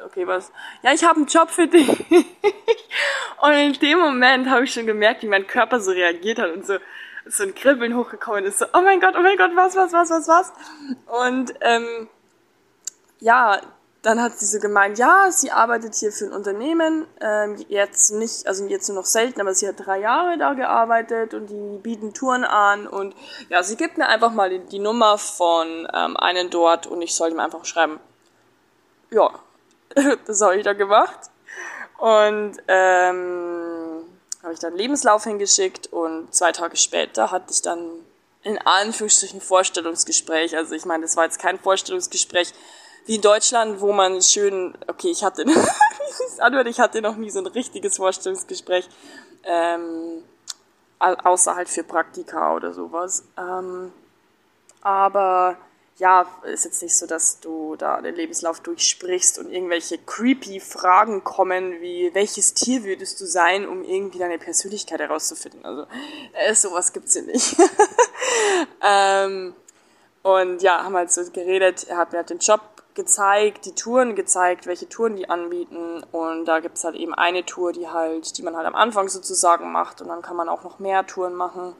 okay, 0.05 0.27
was? 0.27 0.51
Ja, 0.83 0.93
ich 0.93 1.03
habe 1.03 1.17
einen 1.17 1.27
Job 1.27 1.49
für 1.49 1.67
dich. 1.67 1.87
und 3.41 3.53
in 3.53 3.73
dem 3.73 3.99
Moment 3.99 4.49
habe 4.49 4.63
ich 4.63 4.73
schon 4.73 4.85
gemerkt, 4.85 5.23
wie 5.23 5.27
mein 5.27 5.47
Körper 5.47 5.79
so 5.79 5.91
reagiert 5.91 6.39
hat 6.39 6.51
und 6.51 6.65
so, 6.65 6.77
so 7.25 7.43
ein 7.43 7.55
Kribbeln 7.55 7.95
hochgekommen 7.95 8.45
ist, 8.45 8.59
so, 8.59 8.65
oh 8.73 8.81
mein 8.81 8.99
Gott, 8.99 9.15
oh 9.17 9.21
mein 9.21 9.37
Gott, 9.37 9.51
was, 9.55 9.75
was, 9.75 9.93
was, 9.93 10.09
was, 10.09 10.27
was? 10.27 10.53
Und 11.07 11.53
ähm, 11.61 12.07
ja, 13.19 13.59
dann 14.01 14.21
hat 14.21 14.39
sie 14.39 14.45
so 14.45 14.59
gemeint, 14.59 14.97
ja, 14.97 15.29
sie 15.29 15.51
arbeitet 15.51 15.93
hier 15.95 16.11
für 16.11 16.25
ein 16.25 16.31
Unternehmen, 16.31 17.05
ähm, 17.19 17.57
jetzt 17.67 18.11
nicht, 18.11 18.47
also 18.47 18.65
jetzt 18.65 18.87
nur 18.87 18.99
noch 18.99 19.05
selten, 19.05 19.41
aber 19.41 19.53
sie 19.53 19.67
hat 19.67 19.75
drei 19.77 19.99
Jahre 19.99 20.37
da 20.37 20.53
gearbeitet 20.53 21.33
und 21.33 21.47
die 21.47 21.77
bieten 21.79 22.13
Touren 22.13 22.45
an 22.45 22.87
und 22.87 23.13
ja, 23.49 23.61
sie 23.61 23.75
gibt 23.75 23.97
mir 23.97 24.07
einfach 24.07 24.31
mal 24.31 24.49
die, 24.49 24.59
die 24.59 24.79
Nummer 24.79 25.17
von 25.17 25.87
ähm, 25.93 26.15
einem 26.15 26.49
dort 26.49 26.87
und 26.87 27.01
ich 27.01 27.13
soll 27.13 27.31
ihm 27.31 27.39
einfach 27.39 27.65
schreiben. 27.65 27.99
Ja, 29.11 29.31
das 30.25 30.41
habe 30.41 30.57
ich 30.57 30.63
dann 30.63 30.77
gemacht 30.77 31.29
und 31.97 32.53
ähm, 32.67 34.03
habe 34.43 34.53
ich 34.53 34.59
dann 34.59 34.75
Lebenslauf 34.75 35.23
hingeschickt 35.25 35.87
und 35.87 36.33
zwei 36.33 36.51
Tage 36.51 36.77
später 36.77 37.31
hatte 37.31 37.51
ich 37.51 37.61
dann 37.61 37.89
in 38.43 38.57
Anführungsstrichen 38.57 39.41
Vorstellungsgespräch. 39.41 40.55
Also 40.55 40.75
ich 40.75 40.85
meine, 40.85 41.03
das 41.03 41.17
war 41.17 41.25
jetzt 41.25 41.39
kein 41.39 41.59
Vorstellungsgespräch, 41.59 42.53
wie 43.05 43.15
in 43.15 43.21
Deutschland, 43.21 43.81
wo 43.81 43.91
man 43.91 44.21
schön, 44.21 44.77
okay, 44.87 45.09
ich 45.09 45.23
hatte, 45.23 45.43
ich 46.65 46.79
hatte 46.79 47.01
noch 47.01 47.17
nie 47.17 47.31
so 47.31 47.39
ein 47.39 47.47
richtiges 47.47 47.97
Vorstellungsgespräch, 47.97 48.87
ähm, 49.43 50.23
außer 50.99 51.55
halt 51.55 51.69
für 51.69 51.83
Praktika 51.83 52.55
oder 52.55 52.73
sowas. 52.73 53.23
Ähm, 53.37 53.91
aber 54.81 55.57
ja, 55.99 56.25
ist 56.43 56.63
jetzt 56.63 56.81
nicht 56.81 56.97
so, 56.97 57.05
dass 57.05 57.41
du 57.41 57.75
da 57.75 58.01
den 58.01 58.15
Lebenslauf 58.15 58.61
durchsprichst 58.61 59.37
und 59.37 59.51
irgendwelche 59.51 59.97
creepy 59.97 60.61
Fragen 60.61 61.25
kommen, 61.25 61.81
wie 61.81 62.09
welches 62.13 62.53
Tier 62.53 62.85
würdest 62.85 63.19
du 63.19 63.25
sein, 63.25 63.67
um 63.67 63.83
irgendwie 63.83 64.17
deine 64.17 64.37
Persönlichkeit 64.37 65.01
herauszufinden. 65.01 65.65
Also 65.65 65.85
äh, 66.33 66.55
sowas 66.55 66.93
gibt's 66.93 67.13
hier 67.13 67.23
nicht. 67.23 67.53
ähm, 68.81 69.53
und 70.23 70.61
ja, 70.61 70.83
haben 70.83 70.95
halt 70.95 71.11
so 71.11 71.21
geredet, 71.31 71.85
er 71.89 71.97
hat 71.97 72.13
mir 72.13 72.19
halt 72.19 72.29
den 72.29 72.39
Job 72.39 72.61
gezeigt, 72.93 73.65
die 73.65 73.75
Touren 73.75 74.15
gezeigt, 74.15 74.67
welche 74.67 74.87
Touren 74.87 75.17
die 75.17 75.29
anbieten. 75.29 76.01
Und 76.13 76.45
da 76.45 76.61
gibt's 76.61 76.85
halt 76.85 76.95
eben 76.95 77.13
eine 77.13 77.45
Tour, 77.45 77.73
die 77.73 77.89
halt, 77.89 78.37
die 78.37 78.43
man 78.43 78.55
halt 78.55 78.67
am 78.67 78.75
Anfang 78.75 79.09
sozusagen 79.09 79.69
macht. 79.73 80.01
Und 80.01 80.07
dann 80.07 80.21
kann 80.21 80.37
man 80.37 80.47
auch 80.47 80.63
noch 80.63 80.79
mehr 80.79 81.05
Touren 81.05 81.35
machen. 81.35 81.75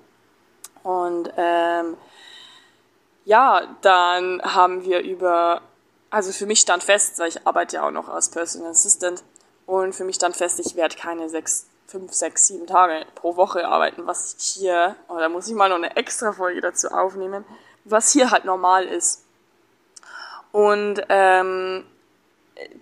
Und 0.84 1.32
ähm, 1.38 1.96
ja, 3.30 3.62
dann 3.82 4.42
haben 4.42 4.84
wir 4.84 5.02
über, 5.02 5.62
also 6.10 6.32
für 6.32 6.48
mich 6.48 6.62
stand 6.62 6.84
fest, 6.84 7.20
weil 7.20 7.30
ich 7.30 7.46
arbeite 7.46 7.76
ja 7.76 7.88
auch 7.88 7.92
noch 7.92 8.10
als 8.10 8.30
Personal 8.30 8.72
Assistant. 8.72 9.24
Und 9.68 9.94
für 9.94 10.04
mich 10.04 10.16
stand 10.16 10.36
fest, 10.36 10.60
ich 10.60 10.76
werde 10.76 10.96
keine 10.96 11.30
sechs, 11.30 11.68
fünf, 11.86 12.12
sechs, 12.12 12.48
sieben 12.48 12.66
Tage 12.66 13.06
pro 13.14 13.36
Woche 13.36 13.68
arbeiten, 13.68 14.08
was 14.08 14.36
hier, 14.40 14.96
oh, 15.10 15.18
da 15.20 15.30
muss 15.30 15.48
ich 15.48 15.54
mal 15.54 15.70
noch 15.70 15.76
eine 15.76 15.96
extra 15.96 16.32
Folge 16.32 16.60
dazu 16.60 16.88
aufnehmen, 16.88 17.46
was 17.86 18.12
hier 18.12 18.32
halt 18.32 18.46
normal 18.46 18.86
ist. 18.86 19.24
Und 20.52 21.00
ähm, 21.10 21.86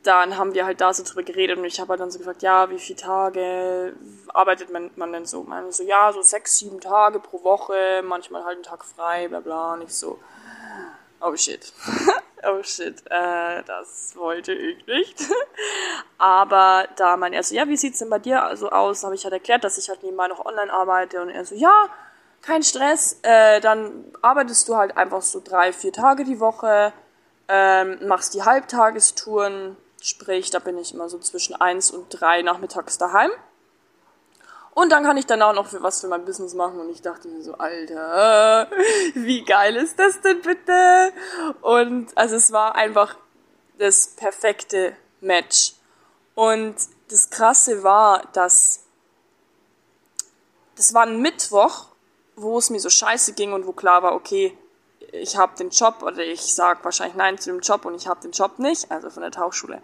dann 0.04 0.38
haben 0.38 0.54
wir 0.54 0.66
halt 0.66 0.80
da 0.80 0.94
so 0.94 1.04
drüber 1.04 1.24
geredet 1.24 1.58
und 1.58 1.66
ich 1.66 1.82
habe 1.82 1.89
halt 1.89 2.00
dann 2.00 2.10
so 2.10 2.20
gefragt, 2.20 2.42
ja, 2.42 2.70
wie 2.70 2.80
viele 2.80 3.00
Tage 3.00 3.94
arbeitet 4.30 4.72
man, 4.72 4.92
man 4.96 5.12
denn 5.12 5.25
so? 5.25 5.44
Man 5.44 5.74
so, 5.74 5.84
ja, 5.84 6.13
so 6.13 6.22
sechs, 6.22 6.56
sieben 6.56 6.80
Tage 6.80 7.20
pro 7.20 7.44
Woche, 7.44 8.01
manchmal 8.01 8.46
halt 8.46 8.56
einen 8.56 8.63
Tag 8.63 8.86
frei, 8.86 9.27
bla 9.27 9.42
bla. 9.42 9.74
Und 9.74 9.82
ich 9.82 9.94
so, 9.94 10.18
oh 11.21 11.36
shit, 11.36 11.74
oh 12.43 12.62
shit, 12.63 13.01
äh, 13.09 13.63
das 13.63 14.15
wollte 14.15 14.53
ich 14.53 14.86
nicht. 14.88 15.24
Aber 16.17 16.88
da 16.95 17.17
mein 17.17 17.33
er 17.33 17.43
so, 17.43 17.55
ja, 17.55 17.67
wie 17.67 17.77
sieht's 17.77 18.00
denn 18.00 18.09
bei 18.09 18.19
dir 18.19 18.51
so 18.55 18.69
aus? 18.69 19.03
Habe 19.03 19.15
ich 19.15 19.24
halt 19.24 19.33
erklärt, 19.33 19.63
dass 19.63 19.77
ich 19.77 19.89
halt 19.89 20.03
nebenbei 20.03 20.27
noch 20.27 20.45
online 20.45 20.71
arbeite 20.71 21.21
und 21.21 21.29
er 21.29 21.45
so, 21.45 21.55
ja, 21.55 21.89
kein 22.41 22.63
Stress, 22.63 23.19
äh, 23.24 23.59
dann 23.59 24.05
arbeitest 24.21 24.69
du 24.69 24.75
halt 24.75 24.95
einfach 24.95 25.21
so 25.21 25.41
drei, 25.43 25.74
vier 25.74 25.91
Tage 25.91 26.24
die 26.24 26.39
Woche, 26.39 26.93
ähm, 27.47 28.00
machst 28.07 28.33
die 28.33 28.43
Halbtagestouren, 28.43 29.75
sprich, 30.01 30.50
da 30.50 30.59
bin 30.59 30.77
ich 30.77 30.93
immer 30.93 31.09
so 31.09 31.17
zwischen 31.19 31.55
eins 31.55 31.91
und 31.91 32.07
drei 32.09 32.41
nachmittags 32.41 32.97
daheim. 32.97 33.31
Und 34.77 34.91
dann 34.91 35.03
kann 35.03 35.17
ich 35.17 35.25
dann 35.25 35.41
auch 35.41 35.53
noch 35.53 35.65
für 35.65 35.81
was 35.81 36.01
für 36.01 36.07
mein 36.07 36.24
Business 36.24 36.53
machen. 36.53 36.79
Und 36.79 36.91
ich 36.91 37.01
dachte 37.01 37.27
mir 37.27 37.41
so, 37.41 37.55
Alter, 37.55 38.69
wie 39.15 39.43
geil 39.43 39.75
ist 39.75 39.98
das 39.98 40.22
denn 40.22 40.39
bitte? 40.43 41.13
Und 41.62 42.15
also 42.15 42.36
es 42.36 42.51
war 42.51 42.75
einfach 42.75 43.15
das 43.79 44.10
perfekte 44.10 44.96
Match. 45.19 45.74
Und 46.36 46.75
das 47.10 47.31
Krasse 47.31 47.81
war, 47.81 48.27
dass 48.34 48.84
das 50.75 50.93
war 50.93 51.07
ein 51.07 51.22
Mittwoch, 51.22 51.88
wo 52.36 52.60
es 52.60 52.69
mir 52.69 52.79
so 52.79 52.91
scheiße 52.91 53.34
ging 53.34 53.53
und 53.53 53.65
wo 53.65 53.72
klar 53.72 54.03
war, 54.03 54.13
okay, 54.13 54.55
ich 55.12 55.38
habe 55.38 55.57
den 55.57 55.72
Job 55.72 56.03
oder 56.03 56.24
ich 56.24 56.53
sage 56.53 56.84
wahrscheinlich 56.84 57.17
nein 57.17 57.39
zu 57.39 57.50
dem 57.50 57.62
Job 57.62 57.84
und 57.86 57.96
ich 57.96 58.07
habe 58.07 58.22
den 58.22 58.31
Job 58.31 58.60
nicht, 58.60 58.91
also 58.91 59.10
von 59.10 59.24
der 59.24 59.31
Tauchschule. 59.31 59.81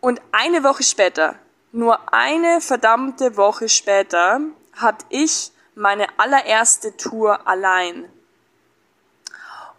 Und 0.00 0.22
eine 0.30 0.62
Woche 0.62 0.84
später, 0.84 1.34
nur 1.74 2.12
eine 2.12 2.60
verdammte 2.60 3.36
Woche 3.36 3.68
später, 3.68 4.40
hatte 4.74 5.04
ich 5.08 5.50
meine 5.74 6.06
allererste 6.18 6.96
Tour 6.96 7.46
allein. 7.48 8.08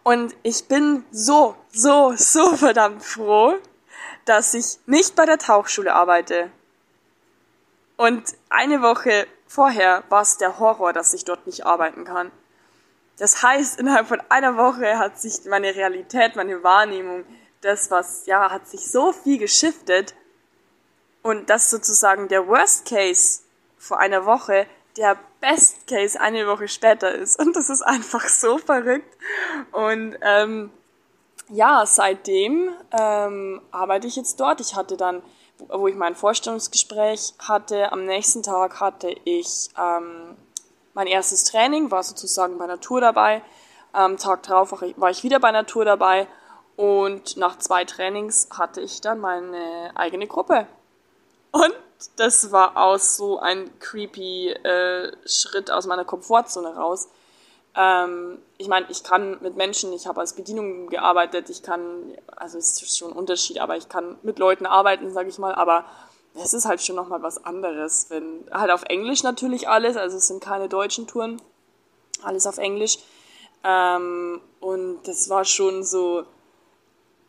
Und 0.04 0.36
ich 0.44 0.68
bin 0.68 1.06
so, 1.12 1.56
so, 1.72 2.14
so 2.16 2.56
verdammt 2.58 3.04
froh, 3.04 3.56
dass 4.26 4.54
ich 4.54 4.78
nicht 4.86 5.16
bei 5.16 5.26
der 5.26 5.38
Tauchschule 5.38 5.94
arbeite. 5.94 6.52
Und 7.96 8.36
eine 8.50 8.82
Woche 8.82 9.26
vorher 9.48 10.04
war 10.10 10.22
es 10.22 10.38
der 10.38 10.60
Horror, 10.60 10.92
dass 10.92 11.14
ich 11.14 11.24
dort 11.24 11.48
nicht 11.48 11.66
arbeiten 11.66 12.04
kann. 12.04 12.30
Das 13.18 13.42
heißt, 13.42 13.80
innerhalb 13.80 14.08
von 14.08 14.22
einer 14.28 14.58
Woche 14.58 15.00
hat 15.00 15.20
sich 15.22 15.46
meine 15.46 15.74
Realität, 15.74 16.36
meine 16.36 16.62
Wahrnehmung, 16.62 17.24
das 17.62 17.90
was, 17.90 18.26
ja, 18.26 18.52
hat 18.52 18.68
sich 18.68 18.92
so 18.92 19.14
viel 19.14 19.38
geschiftet 19.38 20.14
und 21.26 21.50
das 21.50 21.72
sozusagen 21.72 22.28
der 22.28 22.48
Worst 22.48 22.86
Case 22.88 23.42
vor 23.80 23.98
einer 23.98 24.28
Woche 24.28 24.68
der 24.96 25.18
Best 25.42 25.88
Case 25.88 26.22
eine 26.22 26.46
Woche 26.46 26.68
später 26.68 27.12
ist. 27.12 27.40
Und 27.40 27.56
das 27.56 27.72
ist 27.72 27.82
einfach 27.82 28.28
so 28.28 28.60
verrückt. 28.60 29.12
Und 29.72 30.16
ähm, 30.22 30.70
ja, 31.50 31.84
seitdem 31.88 32.70
ähm, 32.92 33.60
arbeite 33.72 34.06
ich 34.06 34.16
jetzt 34.18 34.40
dort. 34.40 34.62
Ich 34.62 34.76
hatte 34.76 34.98
dann, 34.98 35.24
wo 35.68 35.88
ich 35.88 35.96
mein 35.96 36.16
Vorstellungsgespräch 36.16 37.34
hatte, 37.40 37.92
am 37.92 38.06
nächsten 38.06 38.44
Tag 38.44 38.80
hatte 38.80 39.10
ich 39.24 39.70
ähm, 39.80 40.36
mein 40.94 41.08
erstes 41.08 41.44
Training, 41.46 41.90
war 41.90 42.04
sozusagen 42.04 42.60
bei 42.60 42.68
Natur 42.68 43.02
dabei. 43.02 43.42
Am 43.94 44.18
Tag 44.18 44.44
drauf 44.44 44.80
war 44.96 45.10
ich 45.10 45.24
wieder 45.24 45.40
bei 45.40 45.52
Natur 45.52 45.86
dabei 45.86 46.28
und 46.76 47.36
nach 47.38 47.58
zwei 47.58 47.84
Trainings 47.84 48.48
hatte 48.56 48.80
ich 48.82 49.02
dann 49.02 49.20
meine 49.20 49.90
eigene 49.96 50.28
Gruppe. 50.28 50.68
Und 51.56 51.74
das 52.18 52.52
war 52.52 52.76
auch 52.76 53.00
so 53.00 53.40
ein 53.40 53.80
creepy 53.80 54.50
äh, 54.50 55.14
Schritt 55.26 55.72
aus 55.72 55.86
meiner 55.86 56.04
Komfortzone 56.04 56.76
raus. 56.76 57.08
Ähm, 57.78 58.40
ich 58.58 58.68
meine, 58.68 58.88
ich 58.90 59.06
kann 59.06 59.38
mit 59.40 59.56
Menschen, 59.56 59.94
ich 59.94 60.06
habe 60.06 60.20
als 60.20 60.34
Bedienung 60.34 60.88
gearbeitet, 60.88 61.50
ich 61.50 61.64
kann, 61.64 62.14
also 62.36 62.58
es 62.58 62.82
ist 62.82 62.98
schon 62.98 63.12
ein 63.12 63.18
Unterschied, 63.18 63.60
aber 63.60 63.78
ich 63.78 63.88
kann 63.88 64.18
mit 64.22 64.38
Leuten 64.38 64.66
arbeiten, 64.66 65.14
sage 65.14 65.30
ich 65.30 65.38
mal, 65.38 65.56
aber 65.56 65.86
es 66.34 66.54
ist 66.54 66.66
halt 66.66 66.82
schon 66.82 66.98
nochmal 66.98 67.24
was 67.24 67.46
anderes, 67.46 68.08
wenn, 68.10 68.46
halt 68.52 68.72
auf 68.72 68.84
Englisch 68.90 69.24
natürlich 69.24 69.70
alles, 69.70 69.96
also 69.96 70.18
es 70.18 70.28
sind 70.28 70.44
keine 70.44 70.68
deutschen 70.68 71.08
Touren, 71.08 71.42
alles 72.22 72.48
auf 72.48 72.58
Englisch. 72.58 72.98
Ähm, 73.64 74.42
und 74.60 75.04
das 75.06 75.30
war 75.30 75.46
schon 75.46 75.86
so, 75.86 76.26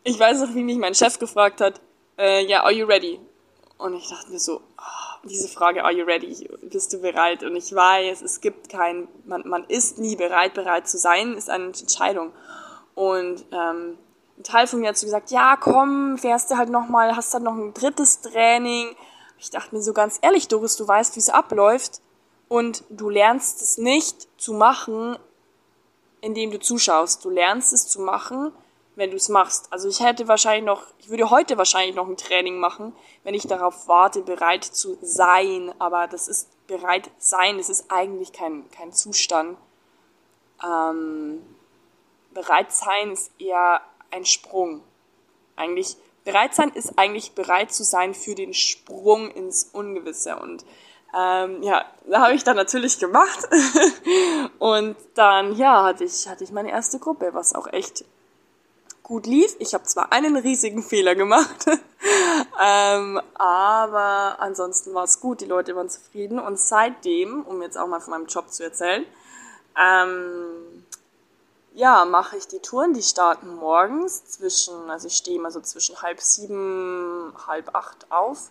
ich 0.03 0.19
weiß 0.19 0.41
noch, 0.41 0.53
wie 0.57 0.65
mich 0.65 0.79
mein 0.79 0.97
Chef 0.97 1.21
gefragt 1.21 1.61
hat, 1.61 1.81
äh, 2.19 2.45
ja, 2.45 2.65
are 2.65 2.73
you 2.73 2.87
ready? 2.87 3.21
Und 3.79 3.95
ich 3.95 4.09
dachte 4.09 4.31
mir 4.31 4.39
so, 4.39 4.61
oh, 4.79 5.27
diese 5.29 5.49
Frage, 5.49 5.85
are 5.85 5.93
you 5.93 6.05
ready? 6.05 6.49
Bist 6.63 6.93
du 6.93 6.99
bereit? 6.99 7.43
Und 7.43 7.57
ich 7.57 7.75
weiß, 7.75 8.23
es 8.23 8.41
gibt 8.41 8.69
kein, 8.69 9.09
man, 9.25 9.47
man 9.47 9.65
ist 9.65 9.99
nie 9.99 10.17
bereit, 10.17 10.55
bereit 10.55 10.89
zu 10.89 10.99
sein, 10.99 11.35
ist 11.35 11.51
eine 11.51 11.67
Entscheidung. 11.67 12.33
Und 12.95 13.45
ähm, 13.53 13.99
ein 14.39 14.43
Teil 14.43 14.67
von 14.67 14.81
mir 14.81 14.89
hat 14.89 14.97
so 14.97 15.07
gesagt, 15.07 15.31
ja, 15.31 15.57
komm, 15.57 16.17
fährst 16.19 16.51
du 16.51 16.57
halt 16.57 16.71
nochmal, 16.71 17.17
hast 17.17 17.35
dann 17.35 17.43
noch 17.43 17.55
ein 17.55 17.75
drittes 17.75 18.23
Training. 18.23 18.97
Ich 19.39 19.51
dachte 19.51 19.75
mir 19.75 19.83
so 19.83 19.93
ganz 19.93 20.19
ehrlich, 20.23 20.49
Doris, 20.49 20.77
du 20.77 20.89
weißt, 20.89 21.17
wie 21.17 21.21
es 21.21 21.29
abläuft. 21.29 22.01
und 22.49 22.85
du 22.91 23.11
lernst 23.11 23.61
es 23.63 23.79
nicht 23.79 24.29
zu 24.41 24.53
machen, 24.53 25.19
indem 26.21 26.51
du 26.51 26.61
zuschaust. 26.61 27.25
Du 27.25 27.31
lernst 27.31 27.73
es 27.73 27.89
zu 27.89 28.01
machen, 28.01 28.53
wenn 28.97 29.11
du 29.11 29.17
es 29.17 29.29
machst. 29.29 29.73
Also 29.73 29.89
ich 29.89 30.01
hätte 30.01 30.27
wahrscheinlich 30.27 30.65
noch, 30.65 30.83
ich 30.99 31.11
würde 31.11 31.31
heute 31.31 31.57
wahrscheinlich 31.59 31.95
noch 31.95 32.09
ein 32.09 32.17
Training 32.17 32.59
machen, 32.59 32.95
wenn 33.23 33.35
ich 33.35 33.47
darauf 33.47 33.87
warte, 33.87 34.23
bereit 34.23 34.65
zu 34.65 34.99
sein. 35.03 35.73
Aber 35.79 36.09
das 36.09 36.29
ist 36.29 36.49
bereit 36.67 37.11
sein, 37.19 37.59
das 37.59 37.69
ist 37.69 37.91
eigentlich 37.91 38.33
kein, 38.33 38.69
kein 38.71 38.93
Zustand. 38.93 39.59
Ähm, 40.65 41.45
bereit 42.33 42.73
sein 42.73 43.13
ist 43.13 43.31
eher 43.39 43.83
ein 44.11 44.25
Sprung. 44.25 44.83
Eigentlich, 45.57 45.97
bereit 46.25 46.55
sein 46.55 46.71
ist 46.71 46.99
eigentlich 46.99 47.33
bereit 47.33 47.73
zu 47.73 47.85
sein 47.85 48.15
für 48.15 48.35
den 48.35 48.55
Sprung 48.55 49.31
ins 49.31 49.65
Ungewisse. 49.65 50.37
Und 50.37 50.65
ähm, 51.15 51.63
ja, 51.63 51.85
da 52.09 52.23
habe 52.23 52.35
ich 52.35 52.45
dann 52.45 52.57
natürlich 52.57 52.99
gemacht. 52.99 53.47
und 54.59 54.97
dann, 55.15 55.55
ja, 55.55 55.85
hatte 55.85 56.05
ich, 56.05 56.29
hatte 56.29 56.45
ich 56.45 56.51
meine 56.51 56.71
erste 56.71 56.99
Gruppe, 56.99 57.35
was 57.35 57.55
auch 57.55 57.67
echt 57.67 58.07
gut 59.07 59.27
lief. 59.27 59.55
Ich 59.61 59.73
habe 59.73 59.85
zwar 59.85 60.11
einen 60.11 60.37
riesigen 60.37 60.83
Fehler 60.83 61.15
gemacht, 61.15 61.67
ähm, 62.61 63.21
aber 63.35 64.37
ansonsten 64.41 64.93
war 64.95 65.05
es 65.05 65.21
gut. 65.21 65.41
Die 65.41 65.47
Leute 65.47 65.77
waren 65.77 65.89
zufrieden 65.89 66.41
und 66.41 66.59
seitdem, 66.59 67.43
um 67.43 67.63
jetzt 67.63 67.79
auch 67.79 67.87
mal 67.87 68.01
von 68.01 68.11
meinem 68.11 68.27
Job 68.27 68.51
zu 68.51 68.65
erzählen, 68.65 69.07
ähm, 69.81 70.85
ja, 71.75 72.05
mache 72.05 72.37
ich 72.37 72.49
die 72.49 72.59
Touren. 72.59 72.95
Die 72.95 73.03
starten 73.03 73.55
morgens 73.55 74.25
zwischen, 74.25 74.91
also 74.91 75.07
ich 75.07 75.17
stehe 75.17 75.39
immer 75.39 75.53
so 75.53 75.61
zwischen 75.61 76.03
halb 76.03 76.21
sieben, 76.21 77.33
halb 77.47 77.77
acht 77.77 78.11
auf. 78.11 78.51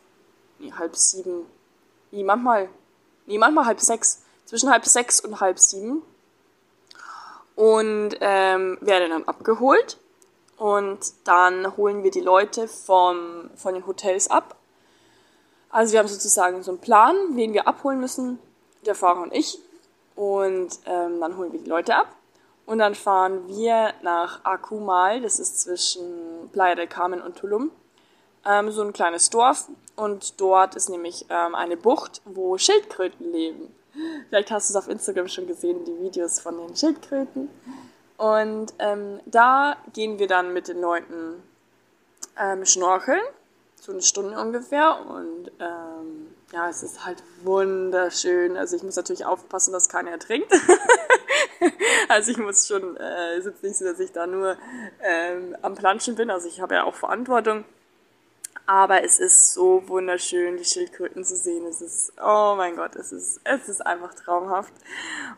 Nee, 0.59 0.71
halb 0.71 0.95
sieben. 0.95 1.45
Nee, 2.11 2.23
manchmal, 2.23 2.69
nee, 3.25 3.37
manchmal 3.37 3.65
halb 3.65 3.81
sechs. 3.81 4.21
Zwischen 4.45 4.71
halb 4.71 4.85
sechs 4.85 5.19
und 5.19 5.41
halb 5.41 5.59
sieben. 5.59 6.01
Und 7.57 8.15
ähm, 8.21 8.77
werde 8.79 9.09
dann 9.09 9.25
abgeholt 9.25 9.97
und 10.57 10.99
dann 11.25 11.75
holen 11.77 12.03
wir 12.03 12.11
die 12.11 12.21
Leute 12.21 12.67
vom, 12.67 13.49
von 13.55 13.73
den 13.73 13.85
Hotels 13.85 14.29
ab. 14.29 14.55
Also 15.69 15.93
wir 15.93 15.99
haben 15.99 16.07
sozusagen 16.07 16.63
so 16.63 16.71
einen 16.71 16.79
Plan, 16.79 17.15
wen 17.31 17.53
wir 17.53 17.67
abholen 17.67 17.99
müssen, 17.99 18.39
der 18.85 18.95
Fahrer 18.95 19.21
und 19.21 19.33
ich. 19.33 19.59
Und 20.15 20.79
ähm, 20.85 21.19
dann 21.19 21.37
holen 21.37 21.51
wir 21.51 21.59
die 21.59 21.69
Leute 21.69 21.95
ab. 21.95 22.07
Und 22.65 22.79
dann 22.79 22.95
fahren 22.95 23.47
wir 23.47 23.93
nach 24.01 24.43
Akumal, 24.43 25.21
das 25.21 25.39
ist 25.39 25.61
zwischen 25.61 26.49
Playa 26.51 26.75
del 26.75 26.87
Carmen 26.87 27.21
und 27.21 27.35
Tulum. 27.35 27.71
Ähm, 28.45 28.71
so 28.71 28.81
ein 28.81 28.93
kleines 28.93 29.29
Dorf. 29.29 29.67
Und 29.95 30.39
dort 30.39 30.75
ist 30.75 30.89
nämlich 30.89 31.25
ähm, 31.29 31.53
eine 31.53 31.77
Bucht, 31.77 32.21
wo 32.25 32.57
Schildkröten 32.57 33.31
leben. 33.31 33.75
Vielleicht 34.29 34.51
hast 34.51 34.69
du 34.69 34.73
es 34.73 34.77
auf 34.77 34.89
Instagram 34.89 35.27
schon 35.27 35.47
gesehen, 35.47 35.85
die 35.85 35.99
Videos 35.99 36.39
von 36.39 36.57
den 36.57 36.75
Schildkröten. 36.75 37.49
Und 38.17 38.73
ähm, 38.79 39.19
da 39.25 39.75
gehen 39.93 40.19
wir 40.19 40.27
dann 40.27 40.53
mit 40.53 40.67
den 40.67 40.79
Leuten 40.79 41.43
ähm, 42.39 42.65
schnorcheln, 42.65 43.21
so 43.79 43.91
eine 43.91 44.01
Stunde 44.01 44.39
ungefähr. 44.39 44.99
Und 45.05 45.51
ähm, 45.59 46.33
ja, 46.53 46.69
es 46.69 46.83
ist 46.83 47.05
halt 47.05 47.21
wunderschön. 47.43 48.55
Also 48.55 48.75
ich 48.75 48.83
muss 48.83 48.95
natürlich 48.95 49.25
aufpassen, 49.25 49.73
dass 49.73 49.89
keiner 49.89 50.11
ertrinkt. 50.11 50.51
also 52.09 52.31
ich 52.31 52.37
muss 52.37 52.67
schon, 52.67 52.95
äh, 52.97 53.35
es 53.35 53.45
ist 53.45 53.63
nicht 53.63 53.77
so, 53.77 53.85
dass 53.85 53.99
ich 53.99 54.11
da 54.11 54.27
nur 54.27 54.57
ähm, 55.01 55.57
am 55.61 55.75
Planschen 55.75 56.15
bin. 56.15 56.29
Also 56.29 56.47
ich 56.47 56.61
habe 56.61 56.75
ja 56.75 56.83
auch 56.83 56.95
Verantwortung. 56.95 57.65
Aber 58.67 59.03
es 59.03 59.19
ist 59.19 59.53
so 59.53 59.87
wunderschön, 59.87 60.57
die 60.57 60.65
Schildkröten 60.65 61.23
zu 61.23 61.35
sehen. 61.35 61.67
Es 61.67 61.81
ist, 61.81 62.13
oh 62.19 62.55
mein 62.57 62.75
Gott, 62.75 62.95
es 62.95 63.11
ist, 63.11 63.39
es 63.43 63.69
ist 63.69 63.85
einfach 63.85 64.15
traumhaft. 64.15 64.73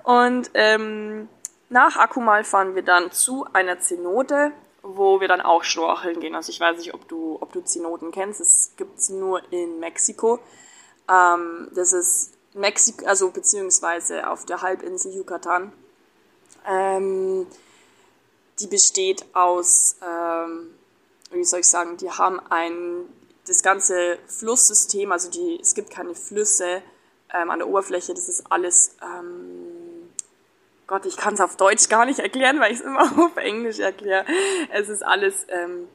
Und 0.03 0.49
ähm, 0.53 1.27
nach 1.69 1.97
Akumal 1.97 2.43
fahren 2.43 2.75
wir 2.75 2.83
dann 2.83 3.11
zu 3.11 3.45
einer 3.53 3.79
Zenote, 3.79 4.51
wo 4.83 5.19
wir 5.19 5.27
dann 5.27 5.41
auch 5.41 5.63
schnorcheln 5.63 6.19
gehen. 6.19 6.35
Also 6.35 6.51
ich 6.51 6.59
weiß 6.59 6.77
nicht, 6.77 6.93
ob 6.93 7.07
du, 7.07 7.37
ob 7.41 7.51
du 7.51 7.61
Zenoten 7.61 8.11
kennst. 8.11 8.39
Es 8.39 8.71
gibt's 8.77 9.09
nur 9.09 9.41
in 9.51 9.79
Mexiko. 9.79 10.39
Ähm, 11.09 11.67
das 11.73 11.93
ist 11.93 12.33
Mexiko, 12.53 13.05
also 13.05 13.31
beziehungsweise 13.31 14.29
auf 14.29 14.45
der 14.45 14.61
Halbinsel 14.61 15.13
Yucatan. 15.13 15.73
Ähm, 16.65 17.47
die 18.59 18.67
besteht 18.67 19.25
aus, 19.33 19.97
ähm, 20.01 20.73
wie 21.31 21.43
soll 21.43 21.59
ich 21.59 21.67
sagen, 21.67 21.97
die 21.97 22.09
haben 22.09 22.39
ein, 22.49 23.05
das 23.45 23.61
ganze 23.61 24.17
Flusssystem, 24.27 25.11
also 25.11 25.29
die, 25.29 25.59
es 25.61 25.75
gibt 25.75 25.91
keine 25.91 26.15
Flüsse 26.15 26.81
ähm, 27.33 27.51
an 27.51 27.59
der 27.59 27.67
Oberfläche, 27.67 28.13
das 28.13 28.27
ist 28.27 28.51
alles 28.51 28.95
ähm, 29.01 29.56
Gott, 30.87 31.05
ich 31.05 31.17
kann 31.17 31.33
es 31.33 31.41
auf 31.41 31.57
Deutsch 31.57 31.89
gar 31.89 32.05
nicht 32.05 32.19
erklären, 32.19 32.61
weil 32.61 32.71
ich 32.71 32.79
es 32.79 32.85
immer 32.85 33.01
auf 33.25 33.35
Englisch 33.35 33.79
erkläre. 33.79 34.25
Es 34.71 34.87
ist 34.87 35.03
alles 35.05 35.45
ähm, 35.49 35.89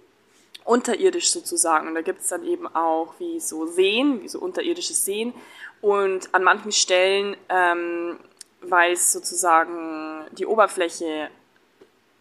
unterirdisch 0.65 1.31
sozusagen. 1.31 1.89
Und 1.89 1.95
da 1.95 2.03
gibt 2.03 2.21
es 2.21 2.29
dann 2.29 2.45
eben 2.45 2.67
auch 2.75 3.15
wie 3.19 3.41
so 3.41 3.67
Seen, 3.67 4.23
wie 4.23 4.29
so 4.29 4.39
unterirdische 4.39 4.93
Seen. 4.93 5.33
Und 5.81 6.33
an 6.35 6.45
manchen 6.45 6.73
Stellen, 6.73 7.37
ähm, 7.49 8.19
weil 8.61 8.93
es 8.93 9.13
sozusagen 9.13 10.27
die 10.33 10.47
Oberfläche 10.47 11.31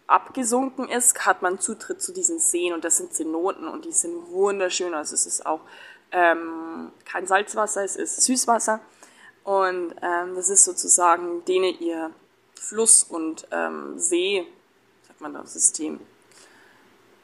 abgesunken 0.07 0.89
ist, 0.89 1.25
hat 1.25 1.41
man 1.41 1.60
Zutritt 1.60 2.01
zu 2.01 2.13
diesen 2.13 2.39
Seen 2.39 2.73
und 2.73 2.84
das 2.84 2.97
sind 2.97 3.13
Zenoten 3.13 3.67
und 3.67 3.86
die 3.86 3.91
sind 3.91 4.31
wunderschön. 4.31 4.93
Also 4.93 5.13
es 5.13 5.25
ist 5.25 5.45
auch 5.45 5.62
ähm, 6.12 6.91
kein 7.05 7.27
Salzwasser, 7.27 7.84
es 7.84 7.95
ist 7.95 8.21
Süßwasser 8.21 8.81
und 9.43 9.95
ähm, 10.01 10.36
das 10.36 10.49
ist 10.49 10.65
sozusagen 10.65 11.45
denen 11.45 11.79
ihr 11.79 12.12
Fluss- 12.62 13.04
und 13.04 13.47
ähm, 13.52 13.97
See, 13.97 14.47
sagt 15.08 15.19
man 15.19 15.34
da, 15.34 15.45
System. 15.45 16.00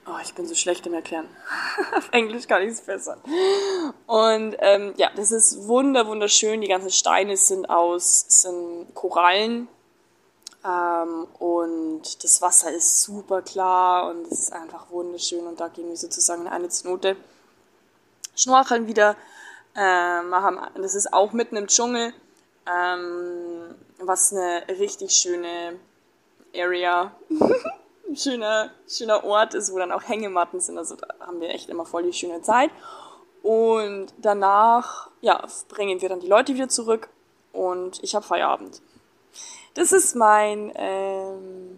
Oh, 0.08 0.18
ich 0.24 0.34
bin 0.34 0.48
so 0.48 0.56
schlecht 0.56 0.88
im 0.88 0.94
Erklären. 0.94 1.28
Auf 1.98 2.10
Englisch 2.12 2.48
kann 2.48 2.64
ich 2.64 2.72
es 2.72 2.82
besser. 2.82 3.18
Und 4.08 4.56
ähm, 4.60 4.94
ja, 4.98 5.12
das 5.16 5.32
ist 5.32 5.68
wunder 5.68 6.08
wunderschön. 6.08 6.62
Die 6.62 6.68
ganzen 6.68 6.90
Steine 6.90 7.38
sind 7.38 7.70
aus 7.70 8.26
sind 8.28 8.94
Korallen 8.96 9.68
ähm, 10.66 11.28
und 11.40 12.24
das 12.24 12.42
Wasser 12.42 12.72
ist 12.72 13.04
super 13.04 13.42
klar 13.42 14.10
und 14.10 14.26
es 14.32 14.40
ist 14.40 14.54
einfach 14.54 14.90
wunderschön. 14.90 15.46
Und 15.46 15.60
da 15.60 15.68
gehen 15.68 15.88
wir 15.88 15.98
sozusagen 15.98 16.44
in 16.44 16.48
eine 16.48 16.70
Zenote, 16.70 17.16
schnorcheln 18.36 18.88
wieder. 18.88 19.16
Ähm, 19.76 20.34
das 20.76 20.96
ist 20.96 21.14
auch 21.14 21.32
mitten 21.32 21.58
im 21.58 21.68
Dschungel. 21.68 22.14
Ähm, 22.66 23.76
was 24.00 24.34
eine 24.34 24.64
richtig 24.80 25.12
schöne 25.12 25.80
Area, 26.56 27.16
schöner, 28.16 28.72
schöner 28.88 29.24
Ort 29.24 29.54
ist, 29.54 29.72
wo 29.72 29.78
dann 29.78 29.92
auch 29.92 30.08
Hängematten 30.08 30.60
sind. 30.60 30.78
Also 30.78 30.96
da 30.96 31.08
haben 31.20 31.40
wir 31.42 31.50
echt 31.50 31.70
immer 31.70 31.86
voll 31.86 32.04
die 32.04 32.14
schöne 32.14 32.42
Zeit. 32.42 32.72
Und 33.44 34.14
danach, 34.18 35.10
ja, 35.22 35.46
bringen 35.70 36.02
wir 36.02 36.10
dann 36.10 36.20
die 36.20 36.28
Leute 36.28 36.54
wieder 36.54 36.70
zurück 36.70 37.10
und 37.54 38.04
ich 38.04 38.16
habe 38.16 38.26
Feierabend. 38.26 38.82
Das 39.74 39.92
ist 39.92 40.16
mein, 40.16 40.72
ähm, 40.76 41.78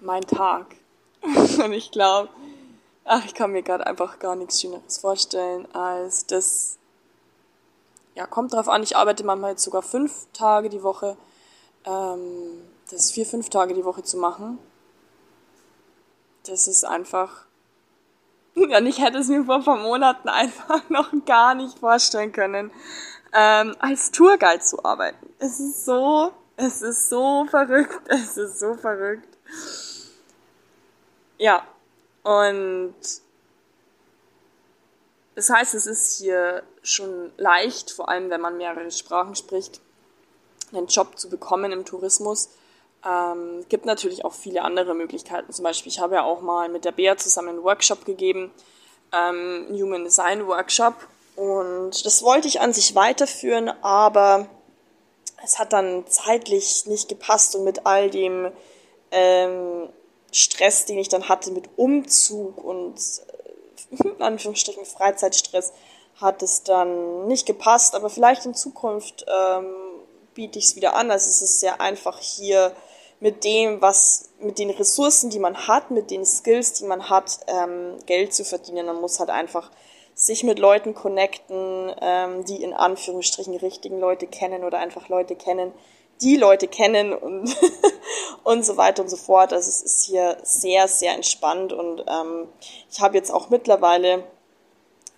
mein 0.00 0.22
Tag. 0.22 0.76
und 1.22 1.72
ich 1.72 1.90
glaube, 1.90 2.28
ach, 3.04 3.24
ich 3.24 3.34
kann 3.34 3.52
mir 3.52 3.62
gerade 3.62 3.86
einfach 3.86 4.18
gar 4.18 4.36
nichts 4.36 4.60
Schöneres 4.60 4.98
vorstellen, 4.98 5.66
als 5.74 6.26
das, 6.26 6.78
ja, 8.14 8.26
kommt 8.26 8.52
drauf 8.52 8.68
an, 8.68 8.82
ich 8.82 8.96
arbeite 8.96 9.24
manchmal 9.24 9.52
jetzt 9.52 9.64
sogar 9.64 9.82
fünf 9.82 10.26
Tage 10.32 10.68
die 10.68 10.82
Woche 10.82 11.16
ähm, 11.84 12.62
das 12.90 13.10
vier, 13.10 13.26
fünf 13.26 13.48
Tage 13.50 13.74
die 13.74 13.84
Woche 13.84 14.02
zu 14.02 14.16
machen, 14.16 14.58
das 16.46 16.66
ist 16.66 16.84
einfach, 16.84 17.44
ja, 18.54 18.80
ich 18.80 19.00
hätte 19.00 19.18
es 19.18 19.28
mir 19.28 19.44
vor 19.44 19.56
ein 19.56 19.64
paar 19.64 19.78
Monaten 19.78 20.28
einfach 20.28 20.82
noch 20.88 21.10
gar 21.24 21.54
nicht 21.54 21.78
vorstellen 21.78 22.32
können, 22.32 22.70
ähm, 23.32 23.76
als 23.78 24.10
Tourguide 24.10 24.62
zu 24.62 24.84
arbeiten. 24.84 25.32
Es 25.38 25.60
ist 25.60 25.84
so, 25.84 26.32
es 26.56 26.82
ist 26.82 27.08
so 27.08 27.46
verrückt, 27.46 28.00
es 28.08 28.36
ist 28.36 28.58
so 28.58 28.74
verrückt. 28.74 29.28
Ja, 31.38 31.66
und 32.22 32.94
das 35.34 35.48
heißt, 35.48 35.74
es 35.74 35.86
ist 35.86 36.18
hier 36.18 36.62
schon 36.82 37.32
leicht, 37.38 37.90
vor 37.90 38.08
allem 38.08 38.28
wenn 38.28 38.40
man 38.40 38.58
mehrere 38.58 38.90
Sprachen 38.90 39.34
spricht, 39.34 39.80
einen 40.72 40.86
Job 40.86 41.18
zu 41.18 41.28
bekommen 41.28 41.72
im 41.72 41.84
Tourismus. 41.84 42.50
Ähm, 43.04 43.64
gibt 43.68 43.86
natürlich 43.86 44.24
auch 44.24 44.34
viele 44.34 44.62
andere 44.62 44.94
Möglichkeiten. 44.94 45.52
Zum 45.52 45.62
Beispiel, 45.64 45.90
ich 45.90 46.00
habe 46.00 46.16
ja 46.16 46.22
auch 46.22 46.42
mal 46.42 46.68
mit 46.68 46.84
der 46.84 46.92
Bea 46.92 47.16
zusammen 47.16 47.50
einen 47.50 47.62
Workshop 47.64 48.04
gegeben, 48.04 48.50
ähm, 49.12 49.66
Human 49.70 50.04
Design 50.04 50.46
Workshop. 50.46 50.94
Und 51.36 52.04
das 52.04 52.22
wollte 52.22 52.48
ich 52.48 52.60
an 52.60 52.72
sich 52.72 52.94
weiterführen, 52.94 53.70
aber 53.82 54.46
es 55.42 55.58
hat 55.58 55.72
dann 55.72 56.06
zeitlich 56.06 56.84
nicht 56.86 57.08
gepasst 57.08 57.54
und 57.54 57.64
mit 57.64 57.86
all 57.86 58.10
dem 58.10 58.52
ähm, 59.10 59.88
Stress, 60.32 60.84
den 60.84 60.98
ich 60.98 61.08
dann 61.08 61.28
hatte 61.28 61.50
mit 61.50 61.70
Umzug 61.76 62.62
und 62.62 62.98
äh, 62.98 64.08
in 64.08 64.22
Anführungsstrichen 64.22 64.84
Freizeitstress, 64.84 65.72
hat 66.20 66.42
es 66.42 66.62
dann 66.62 67.26
nicht 67.26 67.46
gepasst. 67.46 67.94
Aber 67.94 68.10
vielleicht 68.10 68.44
in 68.44 68.54
Zukunft 68.54 69.24
ähm, 69.26 69.74
biete 70.40 70.58
ich 70.58 70.64
es 70.64 70.76
wieder 70.76 70.96
an. 70.96 71.10
Also 71.10 71.28
es 71.28 71.42
ist 71.42 71.60
sehr 71.60 71.82
einfach 71.82 72.18
hier 72.18 72.74
mit 73.20 73.44
dem, 73.44 73.82
was, 73.82 74.30
mit 74.40 74.58
den 74.58 74.70
Ressourcen, 74.70 75.28
die 75.28 75.38
man 75.38 75.68
hat, 75.68 75.90
mit 75.90 76.10
den 76.10 76.24
Skills, 76.24 76.72
die 76.72 76.84
man 76.84 77.10
hat, 77.10 77.40
ähm, 77.46 77.98
Geld 78.06 78.32
zu 78.32 78.46
verdienen. 78.46 78.86
Man 78.86 79.02
muss 79.02 79.20
halt 79.20 79.28
einfach 79.28 79.70
sich 80.14 80.42
mit 80.42 80.58
Leuten 80.58 80.94
connecten, 80.94 81.94
ähm, 82.00 82.46
die 82.46 82.62
in 82.62 82.72
Anführungsstrichen 82.72 83.54
richtigen 83.56 84.00
Leute 84.00 84.26
kennen 84.26 84.64
oder 84.64 84.78
einfach 84.78 85.10
Leute 85.10 85.36
kennen, 85.36 85.74
die 86.22 86.36
Leute 86.36 86.68
kennen 86.68 87.12
und, 87.12 87.54
und 88.44 88.64
so 88.64 88.78
weiter 88.78 89.02
und 89.02 89.10
so 89.10 89.18
fort. 89.18 89.52
Also 89.52 89.68
es 89.68 89.82
ist 89.82 90.04
hier 90.04 90.38
sehr, 90.42 90.88
sehr 90.88 91.12
entspannt 91.12 91.74
und 91.74 92.02
ähm, 92.08 92.48
ich 92.90 93.00
habe 93.00 93.18
jetzt 93.18 93.30
auch 93.30 93.50
mittlerweile, 93.50 94.24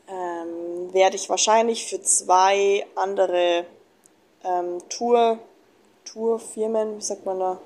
ähm, 0.09 0.93
werde 0.93 1.15
ich 1.15 1.31
wahrscheinlich 1.31 1.87
für 1.87 2.03
zwei 2.03 2.85
andere 2.97 3.67
ähm, 4.45 4.79
Tour, 4.89 5.39
Tourfirmen, 6.05 6.99
wie 6.99 7.03
sagt 7.03 7.25
man 7.27 7.39
da, 7.39 7.59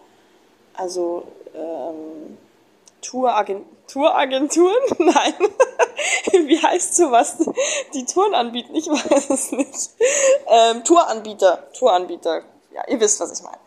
also 0.75 1.25
ähm, 1.55 2.39
Touragent 3.03 3.67
Touragenturen? 3.87 4.83
Nein. 4.99 5.35
Wie 6.49 6.61
heißt 6.61 6.97
sowas? 6.97 7.37
Die 7.95 8.05
Touren 8.05 8.35
anbieten? 8.35 8.75
Ich 8.75 8.89
weiß 8.89 9.31
es 9.31 9.53
nicht. 9.53 9.91
Ähm, 10.49 10.85
Touranbieter. 10.85 11.71
Touranbieter. 11.73 12.43
Ja, 12.75 12.83
ihr 12.89 13.01
wisst, 13.01 13.21
was 13.21 13.39
ich 13.39 13.45
meine. 13.45 13.59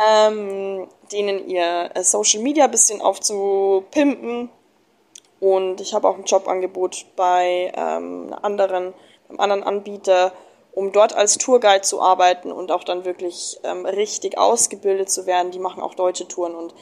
Ähm, 0.00 0.88
denen 1.12 1.48
ihr 1.48 1.90
äh, 1.94 2.02
Social 2.02 2.42
Media 2.42 2.66
bisschen 2.66 3.02
aufzupimpen. 3.02 4.48
Und 5.40 5.80
ich 5.80 5.94
habe 5.94 6.08
auch 6.08 6.16
ein 6.16 6.24
Jobangebot 6.24 7.06
bei 7.14 7.72
ähm, 7.76 8.34
anderen, 8.42 8.94
einem 9.28 9.40
anderen 9.40 9.62
Anbieter, 9.62 10.32
um 10.78 10.92
dort 10.92 11.12
als 11.12 11.38
Tourguide 11.38 11.80
zu 11.80 12.00
arbeiten 12.00 12.52
und 12.52 12.70
auch 12.70 12.84
dann 12.84 13.04
wirklich 13.04 13.58
ähm, 13.64 13.84
richtig 13.84 14.38
ausgebildet 14.38 15.10
zu 15.10 15.26
werden. 15.26 15.50
Die 15.50 15.58
machen 15.58 15.82
auch 15.82 15.94
deutsche 15.94 16.28
Touren 16.28 16.54
und 16.54 16.72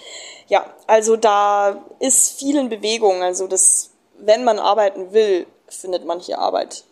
ja, 0.48 0.66
also 0.86 1.16
da 1.16 1.82
ist 1.98 2.38
viel 2.38 2.58
in 2.58 2.68
Bewegung. 2.68 3.22
Also 3.22 3.46
das, 3.46 3.88
wenn 4.18 4.44
man 4.44 4.58
arbeiten 4.58 5.14
will, 5.14 5.46
findet 5.66 6.04
man 6.04 6.20
hier 6.20 6.40
Arbeit. 6.40 6.84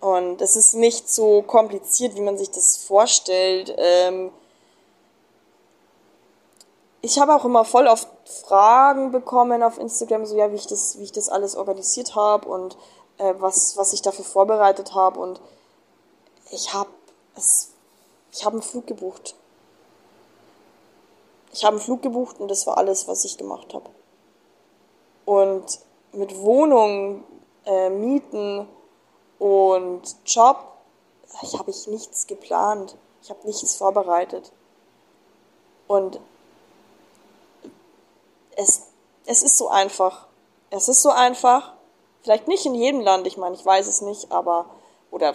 Und 0.00 0.40
es 0.40 0.56
ist 0.56 0.72
nicht 0.72 1.10
so 1.10 1.42
kompliziert, 1.42 2.16
wie 2.16 2.22
man 2.22 2.38
sich 2.38 2.50
das 2.50 2.78
vorstellt. 2.78 3.74
Ähm, 3.76 4.32
ich 7.02 7.18
habe 7.18 7.34
auch 7.34 7.44
immer 7.44 7.66
voll 7.66 7.86
oft 7.86 8.08
Fragen 8.24 9.12
bekommen 9.12 9.62
auf 9.62 9.78
Instagram, 9.78 10.24
so 10.24 10.34
ja, 10.38 10.50
wie 10.50 10.56
ich 10.56 10.66
das, 10.66 10.98
wie 10.98 11.04
ich 11.04 11.12
das 11.12 11.28
alles 11.28 11.54
organisiert 11.54 12.14
habe 12.14 12.48
und 12.48 12.78
äh, 13.18 13.34
was, 13.40 13.76
was 13.76 13.92
ich 13.92 14.00
dafür 14.00 14.24
vorbereitet 14.24 14.94
habe 14.94 15.20
und 15.20 15.38
ich 16.50 16.72
habe 16.72 16.90
ich 18.32 18.44
habe 18.44 18.54
einen 18.54 18.62
Flug 18.62 18.86
gebucht. 18.86 19.34
Ich 21.52 21.64
habe 21.64 21.76
einen 21.76 21.84
Flug 21.84 22.02
gebucht 22.02 22.38
und 22.38 22.48
das 22.48 22.66
war 22.66 22.76
alles, 22.76 23.08
was 23.08 23.24
ich 23.24 23.38
gemacht 23.38 23.72
habe. 23.72 23.88
Und 25.24 25.80
mit 26.12 26.36
Wohnung, 26.38 27.24
äh, 27.64 27.90
Mieten 27.90 28.68
und 29.38 30.02
Job, 30.26 30.76
ich 31.42 31.58
habe 31.58 31.70
ich 31.70 31.86
nichts 31.86 32.26
geplant. 32.26 32.96
Ich 33.22 33.30
habe 33.30 33.46
nichts 33.46 33.74
vorbereitet. 33.74 34.52
Und 35.88 36.20
es, 38.56 38.82
es 39.24 39.42
ist 39.42 39.58
so 39.58 39.68
einfach. 39.68 40.26
Es 40.70 40.88
ist 40.88 41.02
so 41.02 41.10
einfach. 41.10 41.72
Vielleicht 42.22 42.48
nicht 42.48 42.66
in 42.66 42.74
jedem 42.74 43.00
Land, 43.00 43.26
ich 43.26 43.36
meine, 43.36 43.54
ich 43.54 43.64
weiß 43.64 43.86
es 43.86 44.00
nicht, 44.00 44.32
aber, 44.32 44.66
oder 45.10 45.34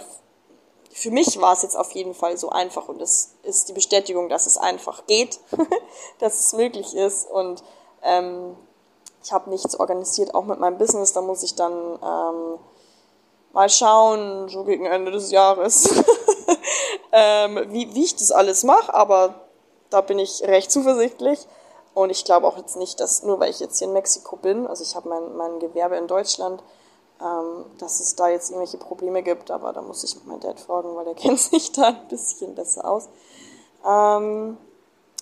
für 0.94 1.12
mich 1.12 1.40
war 1.40 1.54
es 1.54 1.62
jetzt 1.62 1.78
auf 1.78 1.92
jeden 1.92 2.14
Fall 2.14 2.38
so 2.38 2.50
einfach 2.50 2.88
und 2.88 3.02
es 3.02 3.36
ist 3.44 3.70
die 3.70 3.74
Bestätigung, 3.74 4.30
dass 4.30 4.46
es 4.46 4.58
einfach 4.58 5.06
geht, 5.08 5.40
dass 6.20 6.48
es 6.48 6.54
möglich 6.54 6.96
ist 6.96 7.30
und 7.30 7.64
ähm, 8.04 8.56
ich 9.24 9.32
habe 9.32 9.50
nichts 9.50 9.80
organisiert, 9.80 10.34
auch 10.34 10.46
mit 10.46 10.60
meinem 10.60 10.78
Business, 10.78 11.14
da 11.14 11.22
muss 11.22 11.44
ich 11.44 11.56
dann 11.56 11.74
ähm, 11.74 12.60
mal 13.54 13.70
schauen, 13.70 14.50
so 14.50 14.64
gegen 14.64 14.86
Ende 14.86 15.12
des 15.12 15.32
Jahres, 15.32 15.90
ähm, 17.12 17.68
wie, 17.70 17.94
wie 17.94 18.04
ich 18.04 18.16
das 18.16 18.32
alles 18.32 18.64
mache, 18.64 18.94
aber 18.94 19.36
da 19.90 20.02
bin 20.02 20.20
ich 20.20 20.44
recht 20.44 20.72
zuversichtlich. 20.72 21.48
Und 21.94 22.10
ich 22.10 22.24
glaube 22.24 22.48
auch 22.48 22.58
jetzt 22.58 22.78
nicht, 22.78 23.02
dass 23.02 23.24
nur 23.24 23.40
weil 23.42 23.50
ich 23.50 23.60
jetzt 23.60 23.78
hier 23.78 23.88
in 23.88 23.94
Mexiko 23.94 24.38
bin, 24.38 24.66
also 24.66 24.82
ich 24.82 24.96
habe 24.96 25.10
mein, 25.10 25.36
mein 25.36 25.60
Gewerbe 25.60 25.98
in 25.98 26.08
Deutschland, 26.08 26.64
ähm, 27.22 27.66
dass 27.78 28.00
es 28.00 28.16
da 28.16 28.30
jetzt 28.30 28.50
irgendwelche 28.50 28.78
Probleme 28.78 29.24
gibt, 29.24 29.52
aber 29.52 29.74
da 29.74 29.82
muss 29.82 30.04
ich 30.04 30.24
meinen 30.26 30.40
Dad 30.40 30.60
fragen, 30.60 30.96
weil 30.96 31.06
der 31.06 31.14
kennt 31.16 31.40
sich 31.40 31.72
da 31.72 31.90
ein 31.90 32.08
bisschen 32.08 32.56
besser 32.56 32.86
aus. 32.86 33.10
Ähm, 33.86 34.58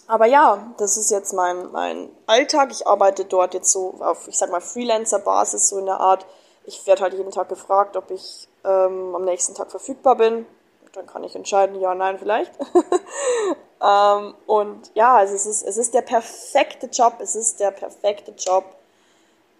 aber 0.07 0.25
ja, 0.25 0.73
das 0.77 0.97
ist 0.97 1.11
jetzt 1.11 1.33
mein, 1.33 1.71
mein 1.71 2.09
Alltag. 2.25 2.71
Ich 2.71 2.87
arbeite 2.87 3.25
dort 3.25 3.53
jetzt 3.53 3.71
so 3.71 3.95
auf, 3.99 4.27
ich 4.27 4.37
sag 4.37 4.49
mal, 4.49 4.61
Freelancer-Basis, 4.61 5.69
so 5.69 5.77
in 5.77 5.85
der 5.85 5.99
Art. 5.99 6.25
Ich 6.65 6.87
werde 6.87 7.03
halt 7.03 7.13
jeden 7.13 7.31
Tag 7.31 7.47
gefragt, 7.47 7.95
ob 7.95 8.09
ich 8.09 8.47
ähm, 8.63 9.13
am 9.15 9.23
nächsten 9.23 9.53
Tag 9.53 9.69
verfügbar 9.69 10.15
bin. 10.15 10.47
Dann 10.93 11.05
kann 11.05 11.23
ich 11.23 11.35
entscheiden, 11.35 11.79
ja, 11.79 11.93
nein, 11.93 12.17
vielleicht. 12.17 12.51
ähm, 13.83 14.33
und 14.47 14.89
ja, 14.95 15.15
also 15.17 15.35
es 15.35 15.45
ist, 15.45 15.61
es 15.61 15.77
ist 15.77 15.93
der 15.93 16.01
perfekte 16.01 16.87
Job. 16.87 17.17
Es 17.19 17.35
ist 17.35 17.59
der 17.59 17.69
perfekte 17.69 18.31
Job 18.31 18.63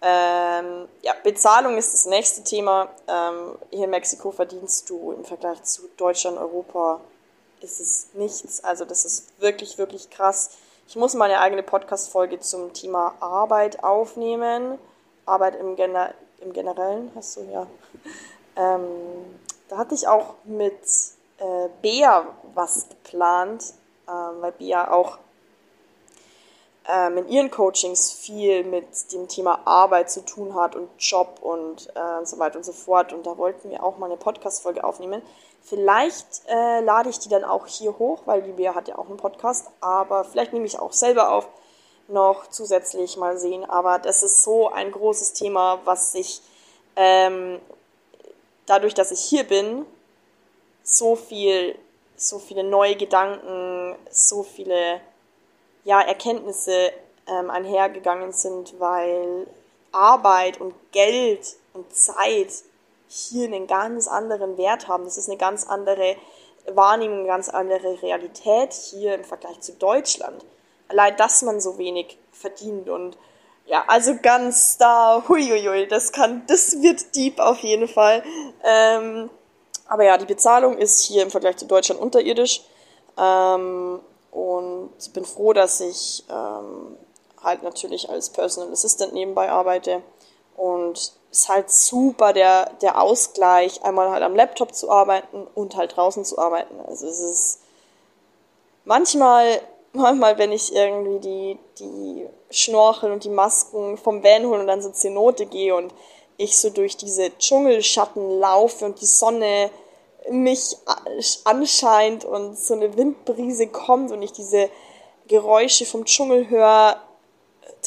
ähm, 0.02 0.88
ja, 1.02 1.14
Bezahlung 1.22 1.76
ist 1.76 1.92
das 1.92 2.06
nächste 2.06 2.42
Thema. 2.42 2.88
Ähm, 3.06 3.58
hier 3.70 3.84
in 3.84 3.90
Mexiko 3.90 4.30
verdienst 4.30 4.88
du 4.88 5.12
im 5.12 5.24
Vergleich 5.24 5.62
zu 5.64 5.82
Deutschland, 5.96 6.38
Europa, 6.38 7.00
ist 7.60 7.80
es 7.80 8.08
nichts. 8.14 8.64
Also 8.64 8.84
das 8.84 9.04
ist 9.04 9.40
wirklich, 9.40 9.76
wirklich 9.76 10.08
krass. 10.08 10.50
Ich 10.88 10.96
muss 10.96 11.14
mal 11.14 11.26
eine 11.26 11.40
eigene 11.40 11.62
Podcast-Folge 11.62 12.40
zum 12.40 12.72
Thema 12.72 13.14
Arbeit 13.20 13.84
aufnehmen. 13.84 14.78
Arbeit 15.26 15.56
im, 15.56 15.76
Gener 15.76 16.14
im 16.40 16.52
Generellen, 16.52 17.12
hast 17.14 17.36
du 17.36 17.42
ja. 17.42 17.66
Ähm, 18.56 18.82
da 19.68 19.76
hatte 19.76 19.94
ich 19.94 20.08
auch 20.08 20.34
mit 20.44 20.80
äh, 21.38 21.68
Bea 21.82 22.26
was 22.54 22.88
geplant, 22.88 23.74
ähm, 24.08 24.40
weil 24.40 24.52
Bea 24.52 24.90
auch 24.90 25.18
ähm, 26.90 27.18
in 27.18 27.28
ihren 27.28 27.50
Coachings 27.50 28.12
viel 28.12 28.64
mit 28.64 29.12
dem 29.12 29.28
Thema 29.28 29.60
Arbeit 29.66 30.10
zu 30.10 30.24
tun 30.24 30.54
hat 30.54 30.74
und 30.74 30.88
Job 30.98 31.38
und 31.40 31.88
äh, 31.94 32.24
so 32.24 32.38
weiter 32.38 32.56
und 32.56 32.64
so 32.64 32.72
fort. 32.72 33.12
Und 33.12 33.26
da 33.26 33.36
wollten 33.36 33.70
wir 33.70 33.82
auch 33.82 33.98
mal 33.98 34.06
eine 34.06 34.16
Podcast-Folge 34.16 34.82
aufnehmen. 34.82 35.22
Vielleicht 35.62 36.42
äh, 36.48 36.80
lade 36.80 37.10
ich 37.10 37.18
die 37.18 37.28
dann 37.28 37.44
auch 37.44 37.66
hier 37.66 37.98
hoch, 37.98 38.22
weil 38.24 38.42
die 38.42 38.52
Bea 38.52 38.74
hat 38.74 38.88
ja 38.88 38.98
auch 38.98 39.08
einen 39.08 39.18
Podcast, 39.18 39.68
aber 39.80 40.24
vielleicht 40.24 40.52
nehme 40.52 40.66
ich 40.66 40.78
auch 40.78 40.92
selber 40.92 41.32
auf, 41.32 41.48
noch 42.08 42.48
zusätzlich 42.48 43.16
mal 43.16 43.38
sehen. 43.38 43.68
Aber 43.68 43.98
das 43.98 44.22
ist 44.22 44.42
so 44.42 44.70
ein 44.70 44.90
großes 44.90 45.34
Thema, 45.34 45.80
was 45.84 46.12
sich 46.12 46.42
ähm, 46.96 47.60
dadurch, 48.66 48.94
dass 48.94 49.12
ich 49.12 49.20
hier 49.20 49.44
bin, 49.44 49.86
so 50.82 51.14
viel, 51.14 51.78
so 52.16 52.38
viele 52.38 52.64
neue 52.64 52.96
Gedanken, 52.96 53.94
so 54.10 54.42
viele 54.42 55.00
ja, 55.84 56.00
Erkenntnisse 56.00 56.92
ähm, 57.26 57.50
einhergegangen 57.50 58.32
sind, 58.32 58.78
weil 58.78 59.46
Arbeit 59.92 60.60
und 60.60 60.74
Geld 60.92 61.56
und 61.72 61.94
Zeit 61.94 62.52
hier 63.08 63.46
einen 63.46 63.66
ganz 63.66 64.08
anderen 64.08 64.56
Wert 64.56 64.88
haben. 64.88 65.04
Das 65.04 65.18
ist 65.18 65.28
eine 65.28 65.38
ganz 65.38 65.66
andere 65.66 66.16
Wahrnehmung, 66.66 67.20
eine 67.20 67.28
ganz 67.28 67.48
andere 67.48 68.00
Realität 68.02 68.72
hier 68.72 69.14
im 69.14 69.24
Vergleich 69.24 69.60
zu 69.60 69.72
Deutschland. 69.72 70.44
Allein, 70.88 71.16
dass 71.16 71.42
man 71.42 71.60
so 71.60 71.78
wenig 71.78 72.18
verdient 72.32 72.88
und 72.88 73.16
ja, 73.66 73.84
also 73.86 74.16
ganz 74.20 74.78
da, 74.78 75.22
huiuiui, 75.28 75.86
das 75.86 76.10
kann, 76.10 76.42
das 76.48 76.82
wird 76.82 77.14
deep 77.14 77.38
auf 77.38 77.58
jeden 77.60 77.86
Fall. 77.86 78.24
Ähm, 78.64 79.30
aber 79.86 80.04
ja, 80.04 80.18
die 80.18 80.26
Bezahlung 80.26 80.76
ist 80.76 81.02
hier 81.02 81.22
im 81.22 81.30
Vergleich 81.30 81.56
zu 81.56 81.66
Deutschland 81.66 82.00
unterirdisch. 82.00 82.62
Ähm, 83.16 84.00
und 84.30 84.90
bin 85.12 85.24
froh, 85.24 85.52
dass 85.52 85.80
ich 85.80 86.24
ähm, 86.30 86.96
halt 87.42 87.62
natürlich 87.62 88.10
als 88.10 88.30
Personal 88.30 88.72
Assistant 88.72 89.12
nebenbei 89.12 89.50
arbeite. 89.50 90.02
Und 90.56 91.12
ist 91.30 91.48
halt 91.48 91.70
super 91.70 92.32
der, 92.32 92.70
der 92.82 93.00
Ausgleich, 93.00 93.82
einmal 93.84 94.10
halt 94.10 94.22
am 94.22 94.34
Laptop 94.34 94.74
zu 94.74 94.90
arbeiten 94.90 95.46
und 95.54 95.76
halt 95.76 95.96
draußen 95.96 96.24
zu 96.24 96.38
arbeiten. 96.38 96.74
Also 96.86 97.06
es 97.06 97.20
ist 97.20 97.60
manchmal, 98.84 99.60
manchmal, 99.92 100.38
wenn 100.38 100.52
ich 100.52 100.74
irgendwie 100.74 101.20
die, 101.20 101.58
die 101.78 102.26
Schnorchel 102.50 103.12
und 103.12 103.24
die 103.24 103.30
Masken 103.30 103.96
vom 103.96 104.24
Van 104.24 104.44
holen 104.44 104.62
und 104.62 104.66
dann 104.66 104.82
so 104.82 104.90
Zenote 104.90 105.46
gehe 105.46 105.74
und 105.74 105.94
ich 106.36 106.58
so 106.58 106.70
durch 106.70 106.96
diese 106.96 107.30
Dschungelschatten 107.38 108.40
laufe 108.40 108.84
und 108.84 109.00
die 109.00 109.06
Sonne 109.06 109.70
mich 110.30 110.76
anscheint 111.44 112.24
und 112.24 112.58
so 112.58 112.74
eine 112.74 112.96
Windbrise 112.96 113.66
kommt 113.66 114.12
und 114.12 114.22
ich 114.22 114.32
diese 114.32 114.70
Geräusche 115.28 115.86
vom 115.86 116.04
Dschungel 116.04 116.48
höre, 116.48 117.00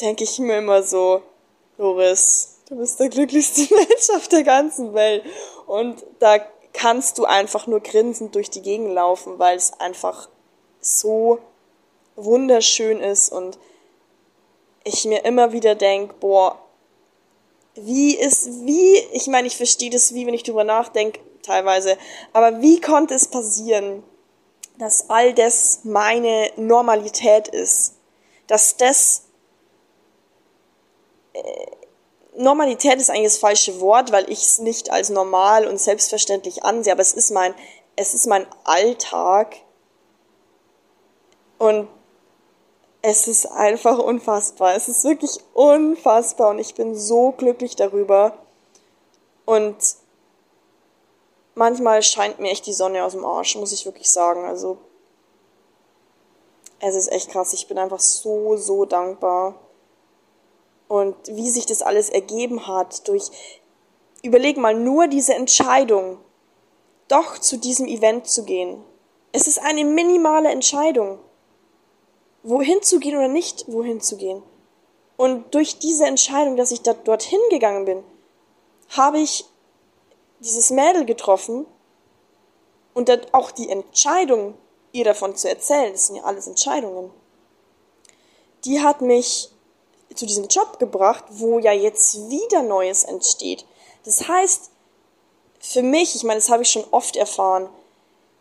denke 0.00 0.24
ich 0.24 0.38
mir 0.38 0.58
immer 0.58 0.82
so, 0.82 1.22
Loris, 1.78 2.60
du 2.68 2.76
bist 2.76 3.00
der 3.00 3.08
glücklichste 3.08 3.62
Mensch 3.74 4.10
auf 4.14 4.28
der 4.28 4.42
ganzen 4.42 4.94
Welt. 4.94 5.24
Und 5.66 6.04
da 6.18 6.38
kannst 6.72 7.18
du 7.18 7.24
einfach 7.24 7.66
nur 7.66 7.80
grinsend 7.80 8.34
durch 8.34 8.50
die 8.50 8.62
Gegend 8.62 8.92
laufen, 8.92 9.38
weil 9.38 9.56
es 9.56 9.78
einfach 9.80 10.28
so 10.80 11.38
wunderschön 12.16 13.00
ist 13.00 13.32
und 13.32 13.58
ich 14.84 15.04
mir 15.04 15.24
immer 15.24 15.52
wieder 15.52 15.74
denke, 15.74 16.14
boah, 16.20 16.58
wie 17.74 18.14
ist, 18.14 18.66
wie, 18.66 18.98
ich 19.12 19.26
meine, 19.26 19.46
ich 19.46 19.56
verstehe 19.56 19.90
das 19.90 20.14
wie, 20.14 20.26
wenn 20.26 20.34
ich 20.34 20.42
drüber 20.42 20.64
nachdenke, 20.64 21.20
teilweise, 21.44 21.96
aber 22.32 22.60
wie 22.60 22.80
konnte 22.80 23.14
es 23.14 23.28
passieren, 23.28 24.02
dass 24.78 25.08
all 25.10 25.34
das 25.34 25.80
meine 25.84 26.50
Normalität 26.56 27.48
ist? 27.48 27.94
Dass 28.46 28.76
das, 28.76 29.22
äh, 31.32 31.40
Normalität 32.36 32.96
ist 32.96 33.10
eigentlich 33.10 33.32
das 33.32 33.38
falsche 33.38 33.80
Wort, 33.80 34.10
weil 34.10 34.28
ich 34.28 34.42
es 34.42 34.58
nicht 34.58 34.90
als 34.90 35.08
normal 35.08 35.68
und 35.68 35.78
selbstverständlich 35.78 36.64
ansehe, 36.64 36.92
aber 36.92 37.02
es 37.02 37.12
ist 37.12 37.30
mein, 37.30 37.54
es 37.96 38.12
ist 38.14 38.26
mein 38.26 38.46
Alltag 38.64 39.56
und 41.58 41.88
es 43.06 43.28
ist 43.28 43.46
einfach 43.46 43.98
unfassbar. 43.98 44.74
Es 44.74 44.88
ist 44.88 45.04
wirklich 45.04 45.38
unfassbar 45.52 46.50
und 46.50 46.58
ich 46.58 46.74
bin 46.74 46.96
so 46.96 47.32
glücklich 47.32 47.76
darüber. 47.76 48.38
Und 49.44 49.76
manchmal 51.54 52.02
scheint 52.02 52.38
mir 52.38 52.50
echt 52.50 52.66
die 52.66 52.72
Sonne 52.72 53.04
aus 53.04 53.12
dem 53.12 53.24
Arsch, 53.24 53.56
muss 53.56 53.72
ich 53.72 53.86
wirklich 53.86 54.10
sagen. 54.10 54.44
Also 54.44 54.78
es 56.80 56.94
ist 56.94 57.10
echt 57.12 57.30
krass. 57.30 57.52
Ich 57.52 57.68
bin 57.68 57.78
einfach 57.78 58.00
so, 58.00 58.56
so 58.56 58.84
dankbar. 58.84 59.54
Und 60.88 61.16
wie 61.28 61.50
sich 61.50 61.66
das 61.66 61.82
alles 61.82 62.10
ergeben 62.10 62.66
hat 62.66 63.08
durch, 63.08 63.30
überleg 64.22 64.56
mal, 64.56 64.74
nur 64.74 65.08
diese 65.08 65.34
Entscheidung, 65.34 66.18
doch 67.08 67.38
zu 67.38 67.56
diesem 67.56 67.86
Event 67.86 68.26
zu 68.26 68.44
gehen. 68.44 68.84
Es 69.32 69.46
ist 69.46 69.60
eine 69.60 69.84
minimale 69.84 70.50
Entscheidung 70.50 71.18
wohin 72.44 72.82
zu 72.82 73.00
gehen 73.00 73.16
oder 73.16 73.28
nicht 73.28 73.64
wohin 73.66 74.00
zu 74.00 74.16
gehen. 74.16 74.42
Und 75.16 75.54
durch 75.54 75.78
diese 75.78 76.06
Entscheidung, 76.06 76.56
dass 76.56 76.70
ich 76.70 76.82
da 76.82 76.92
dorthin 76.92 77.40
gegangen 77.50 77.84
bin, 77.84 78.04
habe 78.90 79.18
ich 79.18 79.46
dieses 80.44 80.70
Mädel 80.70 81.04
getroffen 81.04 81.66
und 82.92 83.08
dann 83.08 83.20
auch 83.32 83.50
die 83.50 83.68
Entscheidung, 83.68 84.54
ihr 84.92 85.04
davon 85.04 85.36
zu 85.36 85.48
erzählen, 85.48 85.92
das 85.92 86.06
sind 86.06 86.16
ja 86.16 86.24
alles 86.24 86.46
Entscheidungen, 86.46 87.10
die 88.64 88.80
hat 88.80 89.00
mich 89.00 89.50
zu 90.14 90.26
diesem 90.26 90.46
Job 90.46 90.78
gebracht, 90.78 91.24
wo 91.30 91.58
ja 91.58 91.72
jetzt 91.72 92.30
wieder 92.30 92.62
Neues 92.62 93.04
entsteht. 93.04 93.66
Das 94.04 94.28
heißt, 94.28 94.70
für 95.58 95.82
mich, 95.82 96.14
ich 96.14 96.22
meine, 96.22 96.38
das 96.38 96.50
habe 96.50 96.62
ich 96.62 96.70
schon 96.70 96.84
oft 96.90 97.16
erfahren, 97.16 97.68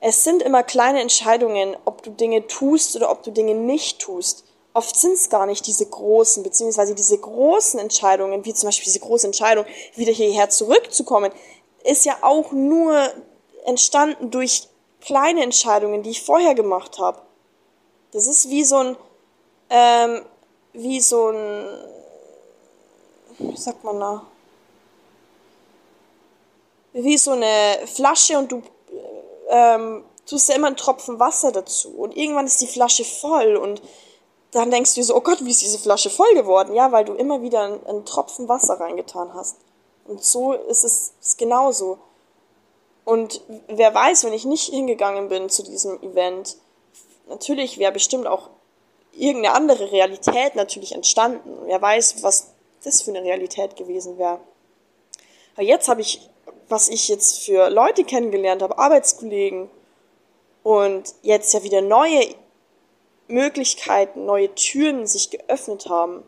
es 0.06 0.26
sind 0.26 0.44
immer 0.44 0.64
kleine 0.64 1.02
Entscheidungen, 1.02 1.78
ob 1.86 2.04
du 2.04 2.12
Dinge 2.12 2.46
tust 2.48 2.96
oder 2.98 3.10
ob 3.10 3.24
du 3.24 3.32
Dinge 3.32 3.56
nicht 3.56 4.00
tust. 4.00 4.44
Oft 4.74 4.98
sind 4.98 5.14
es 5.14 5.30
gar 5.30 5.46
nicht 5.46 5.66
diese 5.66 5.86
großen, 5.86 6.44
beziehungsweise 6.44 6.94
diese 6.94 7.18
großen 7.18 7.80
Entscheidungen, 7.80 8.44
wie 8.44 8.54
zum 8.54 8.68
Beispiel 8.68 8.86
diese 8.86 9.00
große 9.00 9.28
Entscheidung, 9.28 9.66
wieder 9.96 10.12
hierher 10.12 10.50
zurückzukommen, 10.50 11.32
ist 11.84 12.06
ja 12.06 12.18
auch 12.22 12.52
nur 12.52 13.12
entstanden 13.66 14.32
durch 14.32 14.68
kleine 15.02 15.44
Entscheidungen, 15.44 16.04
die 16.04 16.12
ich 16.12 16.24
vorher 16.24 16.56
gemacht 16.56 17.00
habe. 17.00 17.22
Das 18.12 18.28
ist 18.28 18.50
wie 18.50 18.64
so 18.64 18.78
ein, 18.78 18.98
ähm, 19.70 20.22
wie 20.74 21.00
so 21.02 21.30
ein, 21.30 21.66
wie 23.40 23.58
sagt 23.58 23.84
man 23.84 24.00
da? 24.00 24.26
Wie 26.94 27.18
so 27.18 27.32
eine 27.32 27.80
Flasche 27.88 28.38
und 28.38 28.52
du 28.52 28.62
ähm, 29.50 30.04
tust 30.26 30.50
du 30.50 30.54
immer 30.54 30.68
einen 30.68 30.78
Tropfen 30.78 31.20
Wasser 31.20 31.52
dazu 31.52 31.90
und 31.90 32.16
irgendwann 32.16 32.46
ist 32.46 32.62
die 32.62 32.68
Flasche 32.68 33.04
voll 33.04 33.56
und 33.58 33.82
dann 34.52 34.70
denkst 34.70 34.94
du 34.94 35.02
dir 35.02 35.06
so, 35.06 35.16
oh 35.16 35.22
Gott, 35.22 35.44
wie 35.44 35.50
ist 35.50 35.62
diese 35.62 35.80
Flasche 35.80 36.12
voll 36.12 36.34
geworden? 36.36 36.76
Ja, 36.76 36.92
weil 36.92 37.06
du 37.06 37.14
immer 37.14 37.42
wieder 37.42 37.64
einen, 37.64 37.86
einen 37.88 38.06
Tropfen 38.06 38.48
Wasser 38.48 38.80
reingetan 38.80 39.34
hast. 39.34 39.58
Und 40.06 40.24
so 40.24 40.54
ist 40.54 40.84
es 40.84 41.38
genauso. 41.38 41.98
Und 43.06 43.42
wer 43.68 43.94
weiß, 43.94 44.24
wenn 44.24 44.34
ich 44.34 44.46
nicht 44.46 44.70
hingegangen 44.70 45.30
bin 45.30 45.50
zu 45.50 45.64
diesem 45.64 46.02
Event, 46.02 46.58
natürlich 47.28 47.78
wäre 47.78 47.92
bestimmt 47.92 48.28
auch 48.28 48.50
irgendeine 49.12 49.56
andere 49.56 49.92
Realität 49.92 50.56
natürlich 50.56 50.94
entstanden. 50.94 51.58
Wer 51.66 51.82
weiß, 51.82 52.24
was 52.24 52.54
das 52.84 53.02
für 53.02 53.12
eine 53.12 53.24
Realität 53.24 53.76
gewesen 53.76 54.18
wäre. 54.18 54.40
Aber 55.56 55.64
jetzt 55.64 55.88
habe 55.88 56.02
ich 56.02 56.30
was 56.70 56.90
ich 56.90 57.08
jetzt 57.08 57.46
für 57.46 57.70
Leute 57.70 58.04
kennengelernt 58.04 58.62
habe, 58.62 58.78
Arbeitskollegen 58.78 59.70
und 60.64 61.14
jetzt 61.22 61.54
ja 61.54 61.64
wieder 61.64 61.82
neue 61.82 62.24
Möglichkeiten, 63.28 64.26
neue 64.26 64.54
Türen 64.56 65.08
sich 65.08 65.30
geöffnet 65.30 65.88
haben. 65.88 66.24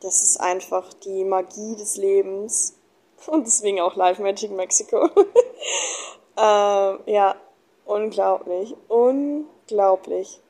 Das 0.00 0.22
ist 0.22 0.40
einfach 0.40 0.92
die 0.94 1.24
Magie 1.24 1.76
des 1.76 1.96
Lebens 1.96 2.74
und 3.26 3.46
deswegen 3.46 3.80
auch 3.80 3.96
Live 3.96 4.18
Magic 4.18 4.50
Mexico. 4.50 5.08
ähm, 6.36 7.00
ja, 7.06 7.36
unglaublich, 7.84 8.74
unglaublich. 8.88 10.40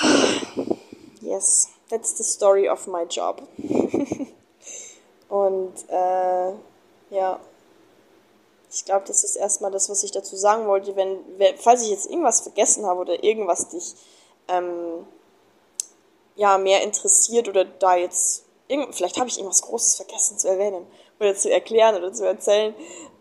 yes, 1.20 1.68
that's 1.88 2.16
the 2.16 2.24
story 2.24 2.68
of 2.68 2.86
my 2.86 3.04
job. 3.04 3.42
und 5.28 5.74
äh, 5.88 6.52
ja. 7.10 7.40
Ich 8.72 8.84
glaube, 8.84 9.04
das 9.04 9.24
ist 9.24 9.34
erstmal 9.34 9.72
das, 9.72 9.90
was 9.90 10.04
ich 10.04 10.12
dazu 10.12 10.36
sagen 10.36 10.68
wollte. 10.68 10.94
Wenn, 10.94 11.18
falls 11.58 11.82
ich 11.82 11.90
jetzt 11.90 12.08
irgendwas 12.08 12.42
vergessen 12.42 12.86
habe 12.86 13.00
oder 13.00 13.24
irgendwas 13.24 13.68
dich 13.68 13.96
ähm, 14.46 15.06
ja, 16.36 16.56
mehr 16.56 16.82
interessiert 16.82 17.48
oder 17.48 17.64
da 17.64 17.96
jetzt, 17.96 18.44
irgend, 18.70 18.94
vielleicht 18.94 19.18
habe 19.18 19.28
ich 19.28 19.36
irgendwas 19.36 19.62
Großes 19.62 19.96
vergessen 19.96 20.38
zu 20.38 20.48
erwähnen 20.48 20.86
oder 21.18 21.34
zu 21.34 21.50
erklären 21.50 21.96
oder 21.96 22.12
zu 22.12 22.26
erzählen, 22.26 22.74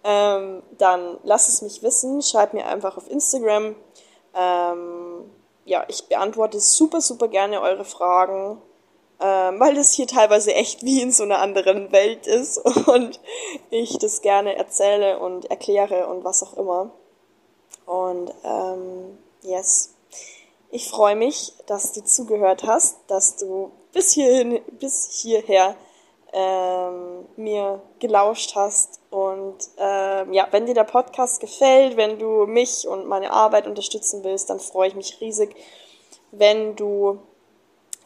ähm, 0.04 0.64
dann 0.78 1.18
lass 1.24 1.50
es 1.50 1.62
mich 1.62 1.84
wissen. 1.84 2.22
Schreib 2.22 2.54
mir 2.54 2.66
einfach 2.66 2.96
auf 2.98 3.10
Instagram. 3.10 3.76
Ähm, 4.34 5.30
ja, 5.66 5.86
ich 5.88 6.08
beantworte 6.08 6.60
super, 6.60 7.02
super 7.02 7.28
gerne 7.28 7.62
eure 7.62 7.86
Fragen 7.86 8.62
ähm, 9.22 9.60
weil 9.60 9.76
das 9.76 9.94
hier 9.94 10.08
teilweise 10.08 10.54
echt 10.54 10.84
wie 10.84 11.02
in 11.02 11.12
so 11.12 11.24
einer 11.24 11.40
anderen 11.40 11.92
Welt 11.92 12.26
ist 12.26 12.58
und 12.88 13.20
ich 13.70 13.98
das 13.98 14.22
gerne 14.22 14.56
erzähle 14.56 15.20
und 15.20 15.46
erkläre 15.52 16.08
und 16.08 16.24
was 16.24 16.42
auch 16.44 16.56
immer. 16.56 16.92
Und 17.86 18.34
ähm, 18.44 19.18
yes, 19.42 19.96
ich 20.72 20.90
freue 20.90 21.16
mich, 21.16 21.54
dass 21.66 21.92
du 21.92 22.04
zugehört 22.04 22.64
hast, 22.64 22.98
dass 23.08 23.36
du 23.36 23.72
bis 23.94 24.14
hierhin, 24.14 24.62
bis 24.80 25.10
hierher 25.22 25.76
ähm, 26.34 27.26
mir 27.36 27.82
gelauscht 28.00 28.56
hast. 28.56 29.00
Und 29.10 29.58
ähm, 29.78 30.34
ja, 30.34 30.48
wenn 30.52 30.66
dir 30.66 30.76
der 30.76 30.84
Podcast 30.84 31.40
gefällt, 31.40 31.98
wenn 31.98 32.20
du 32.20 32.46
mich 32.46 32.88
und 32.88 33.08
meine 33.08 33.32
Arbeit 33.32 33.68
unterstützen 33.68 34.24
willst, 34.24 34.50
dann 34.50 34.60
freue 34.60 34.90
ich 34.90 34.96
mich 34.96 35.20
riesig, 35.22 35.56
wenn 36.32 36.76
du 36.76 37.20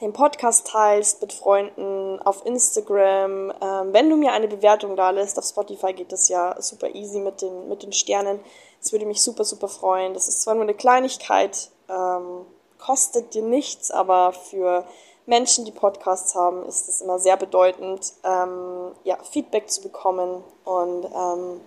den 0.02 0.13
Podcast 0.13 0.67
teilst 0.67 1.22
mit 1.22 1.34
Freunden 1.34 2.19
auf 2.22 2.46
Instagram. 2.46 3.52
Ähm, 3.62 3.93
wenn 3.93 4.10
du 4.10 4.17
mir 4.17 4.34
eine 4.34 4.48
Bewertung 4.48 4.96
da 4.96 5.10
lässt, 5.12 5.38
auf 5.38 5.46
Spotify 5.46 5.93
geht 5.93 6.12
das 6.12 6.30
ja 6.30 6.62
super 6.62 6.93
easy 6.93 7.19
mit 7.19 7.41
den, 7.41 7.69
mit 7.69 7.84
den 7.84 7.93
Sternen. 7.93 8.39
Das 8.82 8.91
würde 8.91 9.06
mich 9.06 9.22
super, 9.22 9.46
super 9.46 9.67
freuen. 9.69 10.13
Das 10.13 10.28
ist 10.28 10.41
zwar 10.41 10.56
nur 10.56 10.63
eine 10.63 10.74
Kleinigkeit, 10.74 11.69
ähm, 11.89 12.46
kostet 12.80 13.34
dir 13.34 13.43
nichts, 13.43 13.91
aber 13.91 14.34
für 14.34 14.86
Menschen, 15.26 15.66
die 15.66 15.72
Podcasts 15.72 16.36
haben, 16.36 16.66
ist 16.66 16.90
es 16.90 17.02
immer 17.02 17.20
sehr 17.20 17.38
bedeutend, 17.38 18.14
ähm, 18.24 18.92
ja, 19.04 19.18
Feedback 19.24 19.70
zu 19.70 19.82
bekommen. 19.82 20.44
Und 20.66 21.06
ähm, 21.06 21.62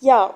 ja, 0.00 0.34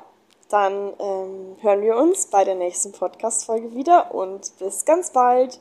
dann 0.50 0.92
ähm, 0.98 1.56
hören 1.60 1.80
wir 1.80 1.96
uns 1.96 2.26
bei 2.26 2.44
der 2.44 2.54
nächsten 2.54 2.92
Podcast-Folge 2.92 3.74
wieder 3.74 4.14
und 4.14 4.58
bis 4.58 4.84
ganz 4.84 5.10
bald. 5.10 5.60